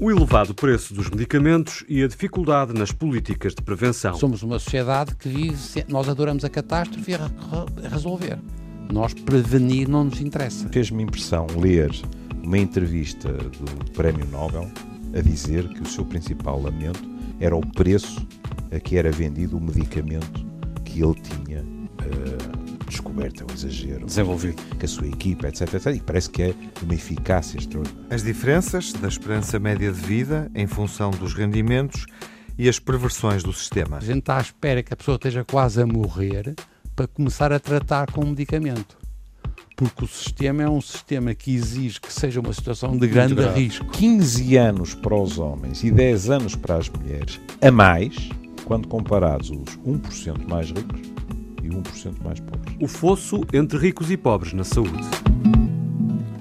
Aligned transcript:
o 0.00 0.10
elevado 0.10 0.54
preço 0.54 0.94
dos 0.94 1.10
medicamentos 1.10 1.84
e 1.88 2.04
a 2.04 2.08
dificuldade 2.08 2.72
nas 2.72 2.92
políticas 2.92 3.52
de 3.52 3.62
prevenção. 3.62 4.14
Somos 4.14 4.42
uma 4.44 4.58
sociedade 4.60 5.16
que 5.16 5.28
vive, 5.28 5.84
nós 5.88 6.08
adoramos 6.08 6.44
a 6.44 6.48
catástrofe 6.48 7.10
e 7.10 7.14
a 7.14 7.88
resolver. 7.88 8.38
Nós 8.92 9.12
prevenir 9.12 9.88
não 9.88 10.04
nos 10.04 10.20
interessa. 10.20 10.68
Fez-me 10.68 11.02
impressão 11.02 11.46
ler 11.56 11.90
uma 12.44 12.56
entrevista 12.56 13.32
do 13.32 13.90
Prémio 13.92 14.24
Nobel 14.26 14.70
a 15.12 15.20
dizer 15.20 15.68
que 15.68 15.82
o 15.82 15.86
seu 15.86 16.04
principal 16.04 16.62
lamento 16.62 17.02
era 17.40 17.56
o 17.56 17.60
preço 17.60 18.24
a 18.70 18.78
que 18.78 18.96
era 18.96 19.10
vendido 19.10 19.56
o 19.56 19.60
medicamento 19.60 20.46
que 20.84 21.02
ele 21.02 21.14
tinha 21.14 21.77
descoberto, 22.98 23.42
é 23.42 23.46
um 23.50 23.54
exagero. 23.54 24.06
Desenvolvido. 24.06 24.62
Que 24.78 24.84
a 24.84 24.88
sua 24.88 25.06
equipa, 25.06 25.48
etc, 25.48 25.74
etc. 25.74 25.94
E 25.94 26.00
parece 26.00 26.30
que 26.30 26.42
é 26.42 26.54
uma 26.82 26.94
eficácia 26.94 27.58
extraordinária. 27.58 28.06
As 28.14 28.22
diferenças 28.22 28.92
da 28.92 29.08
esperança 29.08 29.58
média 29.58 29.90
de 29.92 30.00
vida 30.00 30.50
em 30.54 30.66
função 30.66 31.10
dos 31.10 31.34
rendimentos 31.34 32.06
e 32.58 32.68
as 32.68 32.78
perversões 32.78 33.42
do 33.42 33.52
sistema. 33.52 33.98
A 33.98 34.00
gente 34.00 34.18
está 34.18 34.38
à 34.38 34.40
espera 34.40 34.82
que 34.82 34.92
a 34.92 34.96
pessoa 34.96 35.14
esteja 35.14 35.44
quase 35.44 35.80
a 35.80 35.86
morrer 35.86 36.54
para 36.94 37.06
começar 37.06 37.52
a 37.52 37.60
tratar 37.60 38.10
com 38.10 38.22
um 38.22 38.30
medicamento 38.30 38.98
porque 39.76 40.04
o 40.04 40.08
sistema 40.08 40.64
é 40.64 40.68
um 40.68 40.80
sistema 40.80 41.32
que 41.36 41.54
exige 41.54 42.00
que 42.00 42.12
seja 42.12 42.40
uma 42.40 42.52
situação 42.52 42.96
de 42.96 43.06
grande 43.06 43.40
risco. 43.40 43.86
15 43.92 44.56
anos 44.56 44.92
para 44.92 45.14
os 45.14 45.38
homens 45.38 45.84
e 45.84 45.90
10 45.92 46.30
anos 46.30 46.56
para 46.56 46.74
as 46.74 46.88
mulheres, 46.88 47.40
a 47.62 47.70
mais, 47.70 48.28
quando 48.64 48.88
comparados 48.88 49.50
os 49.50 49.78
1% 49.86 50.48
mais 50.48 50.72
ricos 50.72 51.17
e 51.62 51.68
1% 51.68 52.14
mais 52.24 52.40
pobres. 52.40 52.76
O 52.80 52.86
fosso 52.86 53.40
entre 53.52 53.78
ricos 53.78 54.10
e 54.10 54.16
pobres 54.16 54.52
na 54.52 54.64
saúde. 54.64 55.02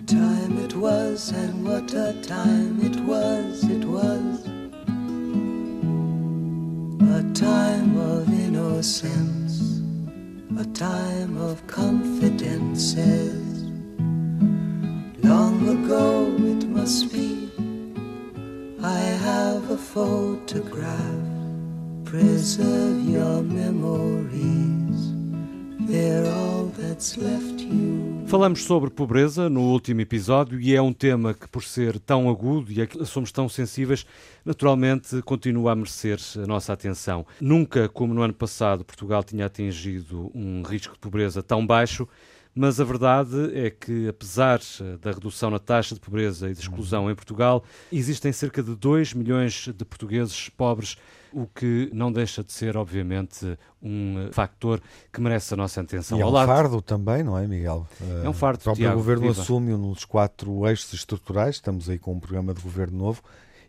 Time 0.06 0.64
it 0.64 0.76
was 0.76 1.32
and 1.34 1.64
what 1.64 1.94
a 1.96 2.14
time 2.22 2.80
it 2.82 2.98
was, 3.06 3.64
it 3.64 3.86
was 3.86 4.46
a 7.10 7.24
time 7.34 7.98
of 7.98 8.28
innocence, 8.30 9.82
a 10.60 10.66
time 10.74 11.38
of 11.38 11.62
confidences. 11.68 13.66
Long 15.24 15.68
ago 15.68 16.32
it 16.40 16.66
must 16.70 17.12
be, 17.12 17.50
I 18.82 19.00
have 19.00 19.70
a 19.72 19.78
photograph. 19.78 21.28
Preserve 22.06 23.04
your 23.04 23.42
memories, 23.42 24.67
Falamos 28.26 28.64
sobre 28.64 28.90
pobreza 28.90 29.48
no 29.48 29.62
último 29.62 30.02
episódio 30.02 30.60
e 30.60 30.76
é 30.76 30.82
um 30.82 30.92
tema 30.92 31.34
que, 31.34 31.48
por 31.48 31.64
ser 31.64 32.00
tão 32.00 32.28
agudo 32.28 32.72
e 32.72 32.82
é 32.82 32.88
somos 33.06 33.32
tão 33.32 33.48
sensíveis, 33.48 34.04
naturalmente 34.44 35.22
continua 35.22 35.74
a 35.74 35.76
merecer 35.76 36.20
a 36.44 36.48
nossa 36.48 36.74
atenção. 36.74 37.24
Nunca, 37.40 37.88
como 37.88 38.16
no 38.16 38.24
ano 38.24 38.34
passado, 38.34 38.84
Portugal 38.84 39.24
tinha 39.24 39.46
atingido 39.46 40.32
um 40.34 40.64
risco 40.64 40.94
de 40.94 41.00
pobreza 41.00 41.44
tão 41.44 41.66
baixo 41.66 42.08
mas 42.58 42.80
a 42.80 42.84
verdade 42.84 43.52
é 43.54 43.70
que, 43.70 44.08
apesar 44.08 44.60
da 45.00 45.12
redução 45.12 45.52
na 45.52 45.60
taxa 45.60 45.94
de 45.94 46.02
pobreza 46.02 46.50
e 46.50 46.54
de 46.54 46.60
exclusão 46.60 47.10
em 47.10 47.14
Portugal, 47.14 47.64
existem 47.92 48.34
cerca 48.34 48.64
de 48.64 48.76
2 48.76 49.14
milhões 49.14 49.68
de 49.68 49.86
portugueses 49.86 50.50
pobres, 50.50 50.98
o 51.32 51.46
que 51.48 51.90
não 51.94 52.12
deixa 52.12 52.44
de 52.44 52.52
ser, 52.52 52.78
obviamente, 52.78 53.58
um 53.82 54.30
factor 54.32 54.82
que 55.12 55.22
merece 55.22 55.54
a 55.54 55.58
nossa 55.58 55.82
atenção. 55.82 56.18
E 56.18 56.22
é 56.22 56.26
um 56.26 56.32
fardo 56.32 56.82
também, 56.82 57.24
não 57.24 57.38
é, 57.38 57.48
Miguel? 57.48 57.88
É 58.24 58.30
um 58.30 58.34
fardo. 58.34 58.60
O 58.62 58.64
próprio 58.64 58.84
Tiago, 58.84 58.98
governo 58.98 59.28
viva. 59.28 59.42
assume 59.42 59.74
um 59.74 59.92
dos 59.92 60.06
quatro 60.06 60.68
eixos 60.68 60.94
estruturais, 60.94 61.56
estamos 61.56 61.90
aí 61.90 62.00
com 62.00 62.14
um 62.14 62.20
programa 62.20 62.54
de 62.54 62.62
governo 62.62 62.98
novo 62.98 63.22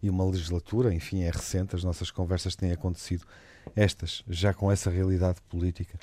e 0.02 0.08
uma 0.08 0.24
legislatura, 0.24 0.94
enfim, 0.94 1.22
é 1.22 1.30
recente, 1.30 1.74
as 1.74 1.84
nossas 1.84 2.10
conversas 2.10 2.54
têm 2.54 2.72
acontecido 2.72 3.24
estas, 3.74 4.22
já 4.28 4.54
com 4.54 4.70
essa 4.70 4.90
realidade 4.90 5.38
política. 5.48 5.98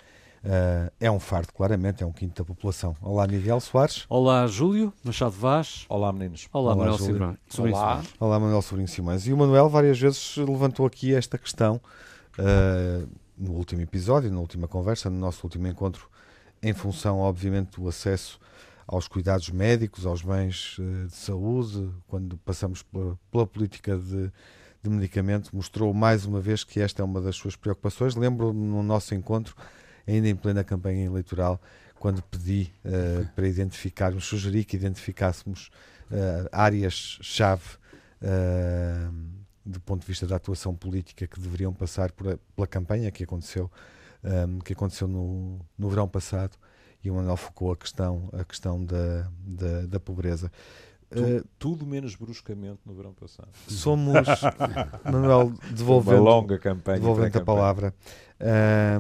Uh, 0.46 0.92
é 1.00 1.10
um 1.10 1.20
fardo, 1.20 1.52
claramente, 1.52 2.04
é 2.04 2.06
um 2.06 2.12
quinto 2.12 2.44
da 2.44 2.46
população. 2.46 2.96
Olá, 3.02 3.26
Miguel 3.26 3.60
Soares. 3.60 4.06
Olá, 4.08 4.46
Júlio 4.46 4.94
Machado 5.04 5.32
Vaz. 5.32 5.88
Olá, 5.90 6.14
meninos. 6.14 6.48
Olá, 6.54 6.66
Olá, 6.68 6.76
Manuel 6.76 6.98
Júlio. 7.00 7.38
Sobrinho. 7.50 7.76
Olá. 7.76 8.04
Olá, 8.20 8.40
Manuel 8.40 8.62
Sobrinho 8.62 8.88
Simões. 8.88 9.26
E 9.26 9.34
o 9.34 9.38
Manuel 9.38 9.68
várias 9.70 10.00
vezes 10.00 10.38
levantou 10.38 10.86
aqui 10.86 11.16
esta 11.16 11.40
questão 11.40 11.82
uh, 12.38 13.10
no 13.36 13.54
último 13.54 13.82
episódio, 13.82 14.32
na 14.32 14.40
última 14.40 14.68
conversa, 14.68 15.10
no 15.10 15.18
nosso 15.18 15.44
último 15.44 15.66
encontro, 15.66 16.08
em 16.62 16.74
função, 16.74 17.22
obviamente, 17.22 17.82
do 17.82 17.88
acesso 17.88 18.40
aos 18.86 19.08
cuidados 19.08 19.50
médicos, 19.50 20.06
aos 20.06 20.22
bens 20.22 20.78
uh, 20.78 21.08
de 21.08 21.16
saúde, 21.16 21.90
quando 22.08 22.38
passamos 22.38 22.84
pela, 22.84 23.18
pela 23.32 23.48
política 23.48 23.98
de, 23.98 24.32
de 24.84 24.90
medicamento, 24.92 25.56
mostrou 25.56 25.92
mais 25.92 26.24
uma 26.24 26.40
vez 26.40 26.64
que 26.64 26.80
esta 26.80 27.02
é 27.02 27.04
uma 27.04 27.20
das 27.20 27.36
suas 27.36 27.56
preocupações. 27.56 28.16
Lembro-me 28.16 28.64
no 28.64 28.84
nosso 28.84 29.16
encontro 29.16 29.56
ainda 30.08 30.28
em 30.28 30.36
plena 30.36 30.64
campanha 30.64 31.06
eleitoral, 31.06 31.60
quando 32.00 32.22
pedi 32.22 32.72
uh, 32.86 33.28
para 33.34 33.48
identificarmos, 33.48 34.26
sugeri 34.26 34.64
que 34.64 34.76
identificássemos 34.76 35.72
uh, 36.12 36.48
áreas-chave 36.52 37.78
uh, 38.22 39.12
do 39.66 39.80
ponto 39.80 40.02
de 40.02 40.08
vista 40.08 40.28
da 40.28 40.36
atuação 40.36 40.76
política 40.76 41.26
que 41.26 41.40
deveriam 41.40 41.74
passar 41.74 42.12
por, 42.12 42.38
pela 42.56 42.68
campanha 42.68 43.10
que 43.10 43.24
aconteceu, 43.24 43.72
um, 44.24 44.60
que 44.60 44.74
aconteceu 44.74 45.08
no, 45.08 45.60
no 45.78 45.90
verão 45.90 46.08
passado, 46.08 46.56
e 47.04 47.10
o 47.10 47.16
Manuel 47.16 47.38
focou 47.38 47.72
a 47.72 47.78
questão, 47.78 48.30
a 48.34 48.44
questão 48.44 48.84
da, 48.84 49.28
da, 49.40 49.82
da 49.88 50.00
pobreza. 50.00 50.52
Tudo 51.58 51.86
menos 51.86 52.16
bruscamente 52.16 52.80
no 52.86 52.94
verão 52.94 53.14
passado. 53.14 53.50
Somos, 53.68 54.28
Manuel, 55.06 55.54
devolvendo, 55.72 56.22
Uma 56.22 56.30
longa 56.30 56.60
campanha 56.60 57.00
devolvendo 57.00 57.38
a 57.38 57.42
palavra. 57.42 57.94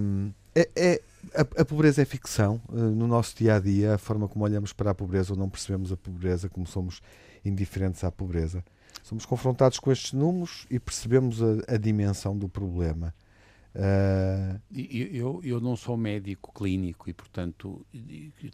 Um, 0.02 0.32
é, 0.56 0.70
é 0.76 1.02
a, 1.34 1.42
a, 1.62 1.66
pobreza 1.66 2.02
é 2.02 2.06
ficção 2.06 2.62
uh, 2.70 2.76
no 2.76 3.08
nosso 3.08 3.36
dia 3.36 3.56
a 3.56 3.60
dia, 3.60 3.96
a 3.96 3.98
forma 3.98 4.28
como 4.28 4.46
olhamos 4.46 4.72
para 4.72 4.92
a 4.92 4.96
pobreza 4.96 5.34
ou 5.34 5.40
não 5.40 5.50
percebemos 5.50 5.92
a 5.92 5.98
pobreza, 5.98 6.48
como 6.48 6.66
somos 6.66 7.02
indiferentes 7.44 8.04
à 8.04 8.12
pobreza. 8.12 8.64
Somos 9.04 9.26
confrontados 9.26 9.78
com 9.78 9.92
estes 9.92 10.14
números 10.14 10.66
e 10.70 10.80
percebemos 10.80 11.42
a, 11.42 11.76
a 11.76 11.78
dimensão 11.78 12.38
do 12.38 12.48
problema. 12.48 13.14
Uh... 13.76 14.60
Eu, 14.72 15.42
eu 15.44 15.60
não 15.60 15.76
sou 15.76 15.98
médico 15.98 16.54
clínico 16.54 17.10
e, 17.10 17.14
portanto, 17.14 17.86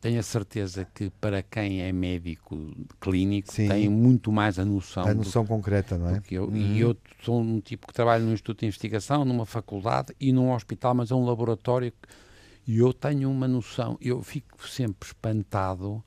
tenho 0.02 0.20
a 0.20 0.24
certeza 0.24 0.86
que 0.94 1.10
para 1.10 1.44
quem 1.44 1.82
é 1.82 1.92
médico 1.92 2.58
clínico 3.00 3.54
Sim. 3.54 3.68
tem 3.68 3.88
muito 3.88 4.32
mais 4.32 4.58
a 4.58 4.66
noção. 4.66 5.06
A 5.06 5.14
noção 5.14 5.44
do, 5.44 5.48
concreta, 5.48 5.98
não 5.98 6.10
é? 6.10 6.22
Eu, 6.30 6.46
uhum. 6.46 6.56
E 6.56 6.80
eu 6.80 6.98
sou 7.24 7.40
um 7.40 7.60
tipo 7.60 7.88
que 7.88 7.94
trabalho 7.94 8.26
num 8.26 8.34
instituto 8.34 8.60
de 8.62 8.66
investigação, 8.66 9.24
numa 9.24 9.46
faculdade 9.46 10.14
e 10.20 10.34
num 10.34 10.52
hospital, 10.52 10.96
mas 10.96 11.12
é 11.12 11.16
um 11.16 11.24
laboratório 11.24 11.94
e 12.68 12.78
eu 12.78 12.94
tenho 12.94 13.30
uma 13.30 13.48
noção, 13.48 13.98
eu 14.00 14.22
fico 14.22 14.68
sempre 14.68 15.08
espantado 15.08 16.04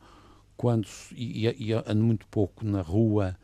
quando, 0.57 0.87
e, 1.13 1.47
e 1.49 1.73
ando 1.73 2.03
muito 2.03 2.27
pouco 2.29 2.65
na 2.65 2.81
rua, 2.81 3.37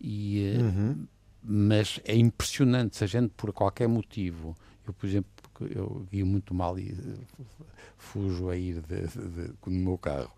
e, 0.00 0.54
eh, 0.54 0.58
uhum. 0.60 1.06
mas 1.42 2.00
é 2.04 2.16
impressionante 2.16 2.96
se 2.96 3.04
a 3.04 3.06
gente, 3.06 3.32
por 3.36 3.52
qualquer 3.52 3.88
motivo, 3.88 4.56
por 4.92 5.06
exemplo, 5.06 5.30
eu 5.60 6.06
guio 6.10 6.26
muito 6.26 6.54
mal 6.54 6.78
e 6.78 6.90
eh, 6.90 7.44
fujo 7.96 8.48
a 8.48 8.56
ir 8.56 8.80
de, 8.82 9.06
de, 9.06 9.28
de, 9.28 9.54
no 9.66 9.80
meu 9.80 9.98
carro 9.98 10.30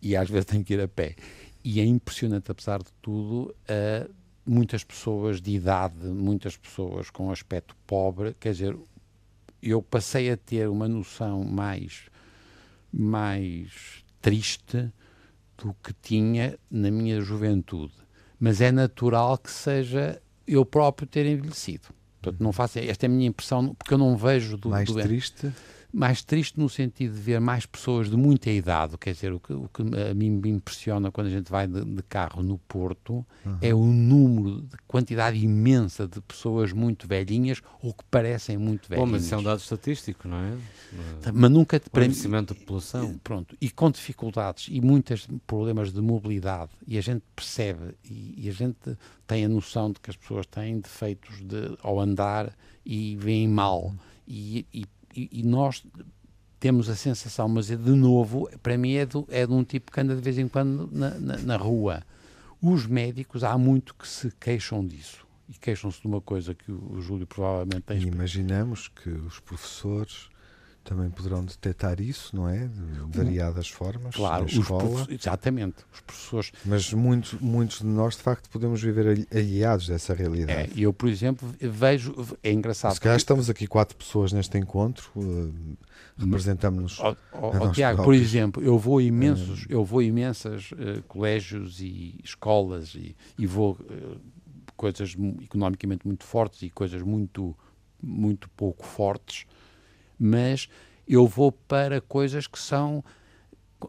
e 0.00 0.16
às 0.16 0.28
vezes 0.28 0.44
tenho 0.46 0.64
que 0.64 0.74
ir 0.74 0.80
a 0.80 0.88
pé. 0.88 1.16
E 1.64 1.80
é 1.80 1.84
impressionante, 1.84 2.50
apesar 2.50 2.78
de 2.78 2.90
tudo, 3.02 3.54
uh, 3.68 4.14
muitas 4.46 4.84
pessoas 4.84 5.40
de 5.40 5.52
idade, 5.52 6.06
muitas 6.06 6.56
pessoas 6.56 7.10
com 7.10 7.30
aspecto 7.30 7.76
pobre, 7.86 8.34
quer 8.38 8.52
dizer, 8.52 8.76
eu 9.62 9.82
passei 9.82 10.30
a 10.30 10.36
ter 10.36 10.68
uma 10.68 10.88
noção 10.88 11.44
mais, 11.44 12.04
mais 12.92 14.04
triste 14.22 14.90
do 15.56 15.74
que 15.82 15.92
tinha 15.92 16.58
na 16.70 16.90
minha 16.90 17.20
juventude. 17.20 17.94
Mas 18.38 18.60
é 18.60 18.70
natural 18.70 19.36
que 19.36 19.50
seja 19.50 20.22
eu 20.46 20.64
próprio 20.64 21.06
ter 21.06 21.26
envelhecido. 21.26 21.88
Portanto, 22.20 22.42
não 22.42 22.52
faço, 22.52 22.78
esta 22.78 23.06
é 23.06 23.08
a 23.08 23.10
minha 23.10 23.28
impressão, 23.28 23.74
porque 23.74 23.94
eu 23.94 23.98
não 23.98 24.16
vejo 24.16 24.56
do, 24.56 24.70
mais 24.70 24.88
do, 24.88 25.00
triste 25.00 25.52
mais 25.92 26.22
triste 26.22 26.58
no 26.58 26.68
sentido 26.68 27.14
de 27.14 27.20
ver 27.20 27.40
mais 27.40 27.64
pessoas 27.64 28.10
de 28.10 28.16
muita 28.16 28.50
idade, 28.50 28.96
quer 28.98 29.12
dizer, 29.12 29.32
o 29.32 29.40
que, 29.40 29.52
o 29.52 29.68
que 29.72 29.82
a 30.10 30.14
mim 30.14 30.30
me 30.30 30.50
impressiona 30.50 31.10
quando 31.10 31.28
a 31.28 31.30
gente 31.30 31.50
vai 31.50 31.66
de, 31.66 31.82
de 31.82 32.02
carro 32.02 32.42
no 32.42 32.58
Porto 32.58 33.24
uhum. 33.44 33.58
é 33.60 33.74
o 33.74 33.84
número, 33.84 34.62
de 34.62 34.76
quantidade 34.86 35.38
imensa 35.38 36.06
de 36.06 36.20
pessoas 36.20 36.72
muito 36.72 37.08
velhinhas 37.08 37.62
ou 37.82 37.94
que 37.94 38.04
parecem 38.10 38.58
muito 38.58 38.88
velhinhas. 38.88 39.08
Bom, 39.08 39.12
mas 39.12 39.24
isso 39.24 39.34
é 39.34 39.38
um 39.38 39.42
dado 39.42 39.60
estatístico, 39.60 40.28
não 40.28 40.36
é? 40.36 40.56
Mas 41.32 41.50
nunca... 41.50 41.80
Para 41.80 42.04
envelhecimento 42.04 42.52
da 42.52 42.60
população. 42.60 43.18
Pronto, 43.24 43.56
e 43.60 43.70
com 43.70 43.90
dificuldades 43.90 44.68
e 44.70 44.80
muitos 44.80 45.26
problemas 45.46 45.92
de 45.92 46.00
mobilidade 46.00 46.70
e 46.86 46.98
a 46.98 47.00
gente 47.00 47.22
percebe 47.34 47.94
e, 48.04 48.34
e 48.36 48.48
a 48.48 48.52
gente 48.52 48.96
tem 49.26 49.44
a 49.44 49.48
noção 49.48 49.90
de 49.90 50.00
que 50.00 50.10
as 50.10 50.16
pessoas 50.16 50.46
têm 50.46 50.80
defeitos 50.80 51.40
de, 51.42 51.76
ao 51.82 51.98
andar 51.98 52.54
e 52.84 53.16
veem 53.16 53.48
mal 53.48 53.84
uhum. 53.84 53.96
e, 54.26 54.66
e 54.72 54.84
e, 55.18 55.40
e, 55.40 55.42
nós 55.42 55.84
temos 56.60 56.88
a 56.88 56.94
sensação, 56.94 57.48
mas 57.48 57.70
é 57.70 57.76
de 57.76 57.90
novo, 57.90 58.48
para 58.62 58.76
mim 58.76 58.94
é, 58.94 59.06
do, 59.06 59.26
é 59.30 59.46
de 59.46 59.52
um 59.52 59.64
tipo 59.64 59.90
que 59.90 60.00
anda 60.00 60.14
de 60.14 60.20
vez 60.20 60.38
em 60.38 60.48
quando 60.48 60.88
na, 60.92 61.10
na, 61.18 61.36
na, 61.38 61.56
rua. 61.56 62.02
Os 62.60 62.86
médicos, 62.86 63.42
há 63.44 63.56
muito 63.56 63.94
que 63.94 64.06
se 64.06 64.30
queixam 64.40 64.84
disso. 64.86 65.26
e 65.48 65.54
queixam-se 65.54 66.00
de 66.00 66.06
uma 66.06 66.20
coisa 66.20 66.54
que 66.54 66.70
o, 66.70 66.92
o 66.92 67.00
Júlio 67.00 67.26
provavelmente 67.26 67.82
tem. 67.82 68.02
Imaginamos 68.02 68.88
que 68.88 69.08
os 69.08 69.40
professores 69.40 70.28
também 70.88 71.10
poderão 71.10 71.44
detectar 71.44 72.00
isso, 72.00 72.34
não 72.34 72.48
é? 72.48 72.66
De 72.66 73.18
variadas 73.18 73.68
formas 73.68 74.14
claro, 74.14 74.44
na 74.44 74.50
escola. 74.50 75.06
exatamente. 75.10 75.76
Os 75.92 76.00
professores. 76.00 76.52
Mas 76.64 76.92
muitos, 76.94 77.34
muitos 77.34 77.80
de 77.80 77.86
nós, 77.86 78.16
de 78.16 78.22
facto, 78.22 78.48
podemos 78.48 78.82
viver 78.82 79.26
aliados 79.30 79.86
dessa 79.86 80.14
realidade. 80.14 80.70
É, 80.70 80.70
eu, 80.74 80.92
por 80.92 81.08
exemplo, 81.10 81.46
vejo. 81.60 82.14
É 82.42 82.50
engraçado. 82.50 82.94
Se 82.94 83.00
calhar 83.00 83.18
estamos 83.18 83.50
aqui 83.50 83.66
quatro 83.66 83.96
pessoas 83.96 84.32
neste 84.32 84.56
encontro, 84.56 85.10
uh, 85.14 85.54
representamos-nos. 86.16 86.98
Oh, 87.00 87.14
oh, 87.34 87.50
oh, 87.64 87.72
Tiago, 87.72 88.02
por 88.02 88.14
exemplo, 88.14 88.62
eu 88.62 88.78
vou 88.78 88.98
imensos, 88.98 89.66
eu 89.68 89.84
vou 89.84 90.02
imensas 90.02 90.72
uh, 90.72 91.02
colégios 91.06 91.80
e 91.80 92.18
escolas 92.24 92.94
e, 92.94 93.14
e 93.38 93.46
vou 93.46 93.72
uh, 93.72 94.18
coisas 94.74 95.14
economicamente 95.42 96.06
muito 96.06 96.24
fortes 96.24 96.62
e 96.62 96.70
coisas 96.70 97.02
muito, 97.02 97.54
muito 98.02 98.48
pouco 98.50 98.86
fortes 98.86 99.44
mas 100.18 100.68
eu 101.06 101.26
vou 101.26 101.52
para 101.52 102.00
coisas 102.00 102.46
que 102.46 102.58
são 102.58 103.02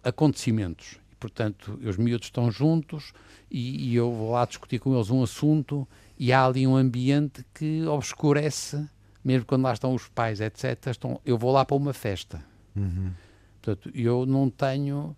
acontecimentos. 0.04 1.00
E, 1.12 1.16
portanto, 1.16 1.80
os 1.84 1.98
miúdos 1.98 2.28
estão 2.28 2.52
juntos 2.52 3.12
e, 3.50 3.90
e, 3.90 3.96
eu 3.96 4.12
vou 4.14 4.32
lá 4.32 4.46
discutir 4.46 4.80
com 4.80 4.96
eles 4.96 5.10
um 5.10 5.24
assunto 5.24 5.88
e 6.18 6.32
há 6.32 6.46
ali 6.46 6.66
um 6.68 6.76
ambiente 6.76 7.46
que 7.54 7.84
obscurece, 7.86 8.88
mesmo 9.24 9.46
quando 9.46 9.64
lá 9.64 9.74
estão 9.74 9.94
os 9.94 10.08
pais, 10.08 10.40
etc. 10.40 10.88
Estão, 10.88 11.20
eu 11.26 11.38
vou 11.38 11.52
lá 11.52 11.66
para 11.66 11.76
uma 11.76 11.94
festa. 11.94 12.44
Uhum. 12.76 13.12
Portanto, 13.62 13.92
eu 13.94 14.26
não 14.26 14.50
tenho 14.50 15.16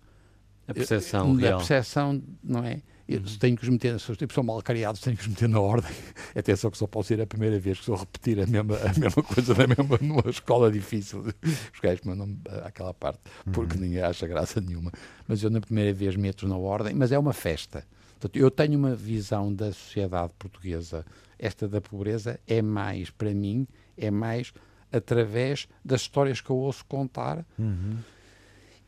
a 0.66 0.74
percepção, 0.74 1.32
a, 1.32 1.48
a 1.48 1.56
percepção, 1.56 2.22
não 2.42 2.64
é? 2.64 2.82
Eu 3.08 3.20
tenho 3.38 3.56
que 3.56 3.64
os 3.64 3.68
meter, 3.68 3.98
se 3.98 4.10
eu 4.10 4.16
sou 4.32 4.44
mal 4.44 4.62
criados, 4.62 5.00
tenho 5.00 5.16
que 5.16 5.22
os 5.22 5.28
meter 5.28 5.48
na 5.48 5.60
ordem. 5.60 5.90
Atenção 6.36 6.70
que 6.70 6.78
só 6.78 6.86
posso 6.86 7.12
ir 7.12 7.20
a 7.20 7.26
primeira 7.26 7.58
vez 7.58 7.78
que 7.78 7.84
sou 7.84 7.96
repetir 7.96 8.40
a 8.40 8.46
mesma, 8.46 8.76
a 8.76 8.98
mesma 8.98 9.22
coisa 9.24 9.54
na 9.54 9.66
mesma, 9.66 9.98
numa 10.00 10.30
escola 10.30 10.70
difícil. 10.70 11.20
Os 11.20 11.80
gajos 11.82 12.02
mandam 12.04 12.36
aquela 12.64 12.94
parte, 12.94 13.20
porque 13.52 13.76
uhum. 13.76 13.82
ninguém 13.82 14.00
acha 14.00 14.26
graça 14.26 14.60
nenhuma. 14.60 14.92
Mas 15.26 15.42
eu 15.42 15.50
na 15.50 15.60
primeira 15.60 15.92
vez 15.92 16.16
meto 16.16 16.46
na 16.46 16.56
ordem, 16.56 16.94
mas 16.94 17.12
é 17.12 17.18
uma 17.18 17.32
festa. 17.32 17.84
Portanto, 18.12 18.36
eu 18.36 18.50
tenho 18.50 18.78
uma 18.78 18.94
visão 18.94 19.52
da 19.52 19.72
sociedade 19.72 20.32
portuguesa, 20.38 21.04
esta 21.38 21.68
da 21.68 21.80
pobreza, 21.80 22.38
é 22.46 22.62
mais, 22.62 23.10
para 23.10 23.34
mim, 23.34 23.66
é 23.96 24.12
mais 24.12 24.52
através 24.92 25.66
das 25.84 26.02
histórias 26.02 26.40
que 26.40 26.50
eu 26.50 26.56
ouço 26.56 26.84
contar 26.84 27.44
uhum. 27.58 27.96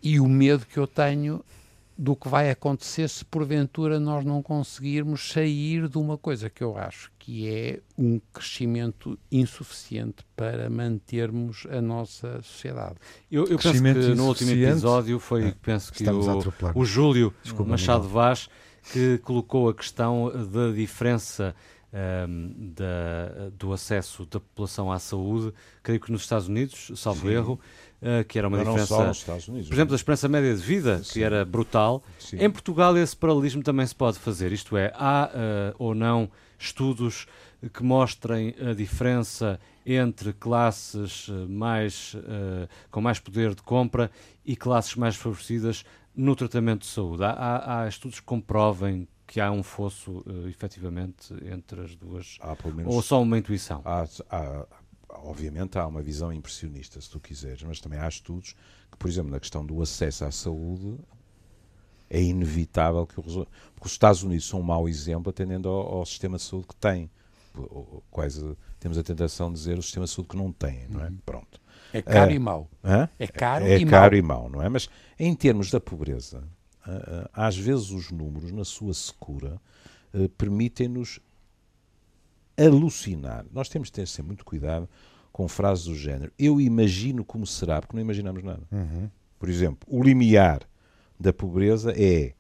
e 0.03 0.21
o 0.21 0.29
medo 0.29 0.67
que 0.67 0.79
eu 0.79 0.87
tenho 0.87 1.45
do 1.97 2.17
que 2.17 2.29
vai 2.29 2.51
acontecer 2.51 3.09
se 3.09 3.25
porventura 3.25 4.01
nós 4.01 4.25
não 4.25 4.43
conseguirmos 4.43 5.31
sair 5.31 5.89
de 5.89 5.97
uma 5.97 6.19
coisa 6.19 6.51
que 6.51 6.63
eu 6.63 6.77
acho 6.77 7.13
que 7.19 7.49
é 7.49 7.81
um 7.97 8.21
crescimento 8.33 9.19
insuficiente 9.31 10.25
para 10.37 10.69
mantermos 10.69 11.67
a 11.71 11.81
nossa 11.81 12.43
sociedade. 12.43 12.97
Eu, 13.31 13.47
eu 13.47 13.59
penso 13.59 13.83
que 13.83 14.15
no 14.15 14.27
último 14.27 14.51
episódio 14.51 15.19
foi, 15.19 15.49
é, 15.49 15.55
penso 15.63 15.93
que 15.93 16.05
o, 16.05 16.53
o 16.75 16.85
Júlio 16.85 17.33
Desculpa, 17.43 17.71
Machado 17.71 18.09
Vaz 18.09 18.49
que 18.93 19.19
colocou 19.19 19.69
a 19.69 19.75
questão 19.75 20.31
da 20.53 20.71
diferença 20.71 21.55
um, 22.29 22.73
da, 22.75 23.51
do 23.57 23.73
acesso 23.73 24.27
da 24.27 24.41
população 24.41 24.91
à 24.91 24.99
saúde, 24.99 25.55
creio 25.83 26.01
que 26.01 26.11
nos 26.11 26.23
Estados 26.23 26.49
Unidos, 26.49 26.91
salvo 26.97 27.29
Sim. 27.29 27.35
erro, 27.35 27.61
que 28.29 28.39
era 28.39 28.49
uma 28.49 28.59
não 28.59 28.65
diferença. 28.65 29.05
Não 29.05 29.11
Estados 29.11 29.49
Unidos, 29.49 29.69
por 29.69 29.75
exemplo, 29.75 29.91
da 29.91 29.97
esperança 29.97 30.29
média 30.29 30.55
de 30.55 30.63
vida, 30.63 31.03
Sim. 31.03 31.13
que 31.13 31.23
era 31.23 31.45
brutal. 31.45 32.03
Sim. 32.19 32.37
Em 32.39 32.51
Portugal, 32.51 32.97
esse 32.97 33.17
paralelismo 33.17 33.63
também 33.63 33.87
se 33.87 33.95
pode 33.95 34.19
fazer, 34.19 34.53
isto 34.53 34.77
é, 34.77 34.93
há 34.95 35.31
uh, 35.31 35.77
ou 35.79 35.95
não 35.95 36.31
estudos 36.59 37.27
que 37.73 37.83
mostrem 37.83 38.55
a 38.61 38.75
diferença 38.75 39.59
entre 39.87 40.33
classes 40.33 41.29
eh, 41.29 41.47
mais, 41.47 42.15
uh, 42.15 42.69
com 42.91 43.01
mais 43.01 43.19
poder 43.19 43.55
de 43.55 43.63
compra 43.63 44.11
e 44.45 44.57
classes 44.57 44.95
mais 44.97 45.17
favorecidas 45.17 45.85
no 46.15 46.35
tratamento 46.35 46.83
de 46.83 46.87
saúde. 46.87 47.25
Há, 47.25 47.31
há, 47.31 47.83
há 47.83 47.89
estudos 47.89 48.21
que 48.21 48.27
comprovem 48.27 49.09
que 49.27 49.41
há 49.41 49.51
um 49.51 49.63
fosso, 49.63 50.23
uh, 50.27 50.49
efetivamente, 50.49 51.35
entre 51.45 51.83
as 51.83 51.97
duas? 51.97 52.39
Há, 52.41 52.57
menos, 52.69 52.95
ou 52.95 53.03
só 53.03 53.21
uma 53.21 53.39
intuição? 53.39 53.83
Há, 53.85 54.05
há, 54.31 54.67
obviamente 55.15 55.79
há 55.79 55.87
uma 55.87 56.03
visão 56.03 56.33
impressionista, 56.33 57.01
se 57.01 57.09
tu 57.09 57.21
quiseres, 57.21 57.63
mas 57.63 57.81
também 57.81 57.99
há 57.99 58.09
estudos 58.09 58.55
que, 58.91 58.97
por 58.99 59.09
exemplo, 59.09 59.31
na 59.31 59.41
questão 59.41 59.65
do 59.65 59.81
acesso 59.83 60.25
à 60.25 60.31
saúde, 60.31 60.99
é 62.11 62.21
inevitável 62.21 63.07
que 63.07 63.19
o 63.19 63.23
porque 63.23 63.87
os 63.87 63.93
Estados 63.93 64.23
Unidos 64.23 64.47
são 64.47 64.61
um 64.61 64.63
mau 64.63 64.89
exemplo 64.89 65.31
atendendo 65.31 65.69
ao, 65.69 65.99
ao 65.99 66.07
sistema 66.07 66.37
de 66.37 66.43
saúde 66.43 66.69
que 66.69 66.77
têm. 66.77 67.11
Quase 68.11 68.57
temos 68.81 68.99
a 68.99 69.03
tentação 69.03 69.49
de 69.53 69.59
dizer 69.59 69.79
o 69.79 69.83
sistema 69.83 70.07
de 70.07 70.13
saúde 70.13 70.29
que 70.29 70.37
não 70.37 70.53
tem, 70.53 70.87
não 70.89 71.01
é? 71.01 71.09
Uhum. 71.09 71.19
Pronto. 71.25 71.61
É 71.93 72.03
caro 72.03 72.31
é, 72.31 72.35
e 72.35 72.39
mau. 72.39 72.69
É 73.19 73.27
caro 73.27 73.65
é 73.65 73.79
e 73.79 73.87
caro 73.87 74.13
mau. 74.13 74.19
e 74.19 74.23
mau, 74.23 74.49
não 74.49 74.63
é? 74.63 74.69
Mas 74.69 74.89
em 75.19 75.35
termos 75.35 75.71
da 75.71 75.81
pobreza, 75.81 76.43
às 77.33 77.57
vezes 77.57 77.91
os 77.91 78.11
números, 78.11 78.53
na 78.53 78.65
sua 78.65 78.93
secura, 78.93 79.61
eh, 80.13 80.29
permitem-nos 80.37 81.21
alucinar. 82.57 83.45
Nós 83.53 83.69
temos 83.69 83.89
de 83.89 83.93
ter 83.93 84.07
sempre 84.07 84.29
muito 84.29 84.45
cuidado 84.45 84.89
com 85.33 85.49
frases 85.49 85.85
do 85.85 85.95
género. 85.95 86.33
Eu 86.39 86.61
imagino 86.61 87.25
como 87.25 87.47
será, 87.47 87.81
porque 87.81 87.97
não 87.97 88.03
imaginamos 88.03 88.43
nada. 88.43 88.63
Uhum. 88.71 89.11
Por 89.39 89.49
exemplo, 89.49 89.89
o 89.91 90.03
limiar 90.03 90.63
da 91.19 91.33
pobreza 91.33 91.93
é 91.97 92.35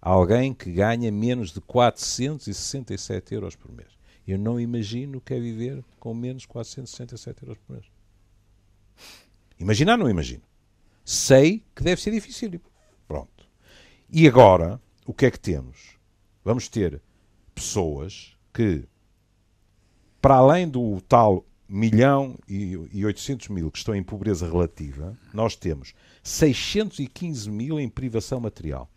alguém 0.00 0.54
que 0.54 0.70
ganha 0.70 1.10
menos 1.10 1.52
de 1.52 1.60
467 1.60 3.34
euros 3.34 3.56
por 3.56 3.72
mês. 3.72 3.88
Eu 4.26 4.38
não 4.38 4.58
imagino 4.60 5.20
que 5.20 5.34
é 5.34 5.40
viver 5.40 5.84
com 5.98 6.14
menos 6.14 6.42
de 6.42 6.48
467 6.48 7.42
euros 7.42 7.58
por 7.58 7.74
mês. 7.74 7.86
Imaginar, 9.58 9.96
não 9.96 10.08
imagino. 10.08 10.42
Sei 11.04 11.64
que 11.74 11.82
deve 11.82 12.00
ser 12.00 12.10
difícil. 12.10 12.60
Pronto. 13.06 13.48
E 14.10 14.26
agora, 14.26 14.80
o 15.04 15.14
que 15.14 15.26
é 15.26 15.30
que 15.30 15.38
temos? 15.38 15.96
Vamos 16.44 16.68
ter 16.68 17.00
pessoas 17.54 18.36
que 18.52 18.84
para 20.26 20.38
além 20.38 20.68
do 20.68 21.00
tal 21.02 21.44
milhão 21.68 22.34
e 22.48 23.06
800 23.06 23.46
mil 23.46 23.70
que 23.70 23.78
estão 23.78 23.94
em 23.94 24.02
pobreza 24.02 24.44
relativa, 24.44 25.16
nós 25.32 25.54
temos 25.54 25.94
615 26.20 27.48
mil 27.48 27.78
em 27.78 27.88
privação 27.88 28.40
material. 28.40 28.90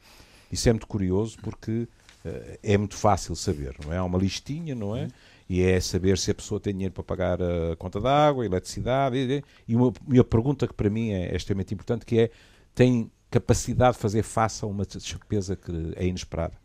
Isso 0.52 0.68
é 0.68 0.74
muito 0.74 0.88
curioso 0.88 1.38
porque 1.44 1.88
uh, 2.26 2.60
é 2.64 2.76
muito 2.80 2.96
fácil 2.96 3.36
saber, 3.36 3.76
não 3.86 3.94
é? 3.94 3.98
Há 3.98 4.04
uma 4.04 4.18
listinha, 4.18 4.74
não 4.74 4.96
é? 4.96 5.08
E 5.48 5.62
é 5.62 5.80
saber 5.80 6.18
se 6.18 6.32
a 6.32 6.34
pessoa 6.34 6.60
tem 6.60 6.74
dinheiro 6.74 6.96
para 6.96 7.04
pagar 7.04 7.40
a 7.40 7.76
conta 7.76 8.02
da 8.02 8.28
água, 8.28 8.44
a 8.44 8.48
eletricidade. 8.48 9.16
E, 9.16 9.44
e 9.68 9.76
uma, 9.76 9.94
uma 10.08 10.24
pergunta 10.24 10.68
que 10.68 10.74
para 10.74 10.90
mim 10.90 11.12
é 11.12 11.36
extremamente 11.36 11.76
importante, 11.76 12.08
que 12.08 12.22
é, 12.22 12.32
tem 12.74 13.12
capacidade 13.30 13.98
de 13.98 14.02
fazer 14.02 14.24
face 14.24 14.66
a 14.66 14.68
uma 14.68 14.84
despesa 14.84 15.56
que 15.56 15.94
é 15.96 16.08
inesperada? 16.08 16.58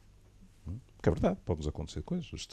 Porque 1.05 1.11
é 1.11 1.13
verdade, 1.21 1.39
pode-nos 1.45 1.69
acontecer 1.69 2.03
coisas. 2.03 2.49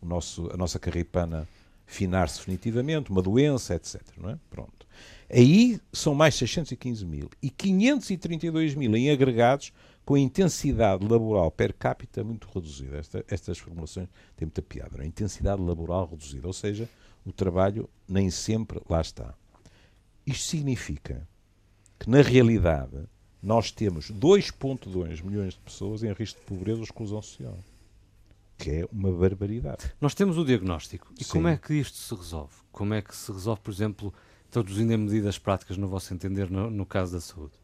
O 0.00 0.06
nosso, 0.06 0.50
a 0.52 0.56
nossa 0.56 0.76
carripana 0.76 1.46
finar-se 1.86 2.38
definitivamente, 2.38 3.12
uma 3.12 3.22
doença, 3.22 3.76
etc. 3.76 4.02
Não 4.16 4.30
é? 4.30 4.38
Pronto. 4.50 4.88
Aí 5.30 5.80
são 5.92 6.12
mais 6.12 6.34
615 6.34 7.06
mil 7.06 7.30
e 7.40 7.48
532 7.48 8.74
mil 8.74 8.96
em 8.96 9.08
agregados 9.08 9.72
com 10.04 10.16
intensidade 10.16 11.06
laboral 11.06 11.48
per 11.52 11.72
capita 11.72 12.24
muito 12.24 12.48
reduzida. 12.52 12.96
Esta, 12.96 13.24
estas 13.28 13.58
formulações 13.58 14.08
têm 14.36 14.46
muita 14.46 14.62
piada. 14.62 14.96
Não 14.96 15.04
é? 15.04 15.06
Intensidade 15.06 15.62
laboral 15.62 16.08
reduzida, 16.10 16.48
ou 16.48 16.52
seja, 16.52 16.88
o 17.24 17.30
trabalho 17.30 17.88
nem 18.08 18.30
sempre 18.30 18.80
lá 18.90 19.00
está. 19.00 19.32
Isto 20.26 20.48
significa 20.48 21.28
que, 22.00 22.10
na 22.10 22.20
realidade, 22.20 22.96
nós 23.40 23.70
temos 23.70 24.10
2,2 24.10 25.22
milhões 25.22 25.54
de 25.54 25.60
pessoas 25.60 26.02
em 26.02 26.12
risco 26.12 26.40
de 26.40 26.46
pobreza 26.46 26.78
ou 26.78 26.84
exclusão 26.84 27.22
social 27.22 27.56
que 28.62 28.70
é 28.70 28.88
uma 28.92 29.12
barbaridade. 29.12 29.92
Nós 30.00 30.14
temos 30.14 30.38
o 30.38 30.44
diagnóstico. 30.44 31.12
E 31.18 31.24
Sim. 31.24 31.30
como 31.32 31.48
é 31.48 31.56
que 31.56 31.74
isto 31.74 31.96
se 31.96 32.14
resolve? 32.14 32.54
Como 32.70 32.94
é 32.94 33.02
que 33.02 33.14
se 33.14 33.32
resolve, 33.32 33.60
por 33.60 33.70
exemplo, 33.70 34.14
traduzindo 34.50 34.92
em 34.92 34.96
medidas 34.96 35.38
práticas, 35.38 35.76
no 35.76 35.88
vosso 35.88 36.12
entender, 36.14 36.50
no, 36.50 36.70
no 36.70 36.86
caso 36.86 37.12
da 37.12 37.20
saúde? 37.20 37.54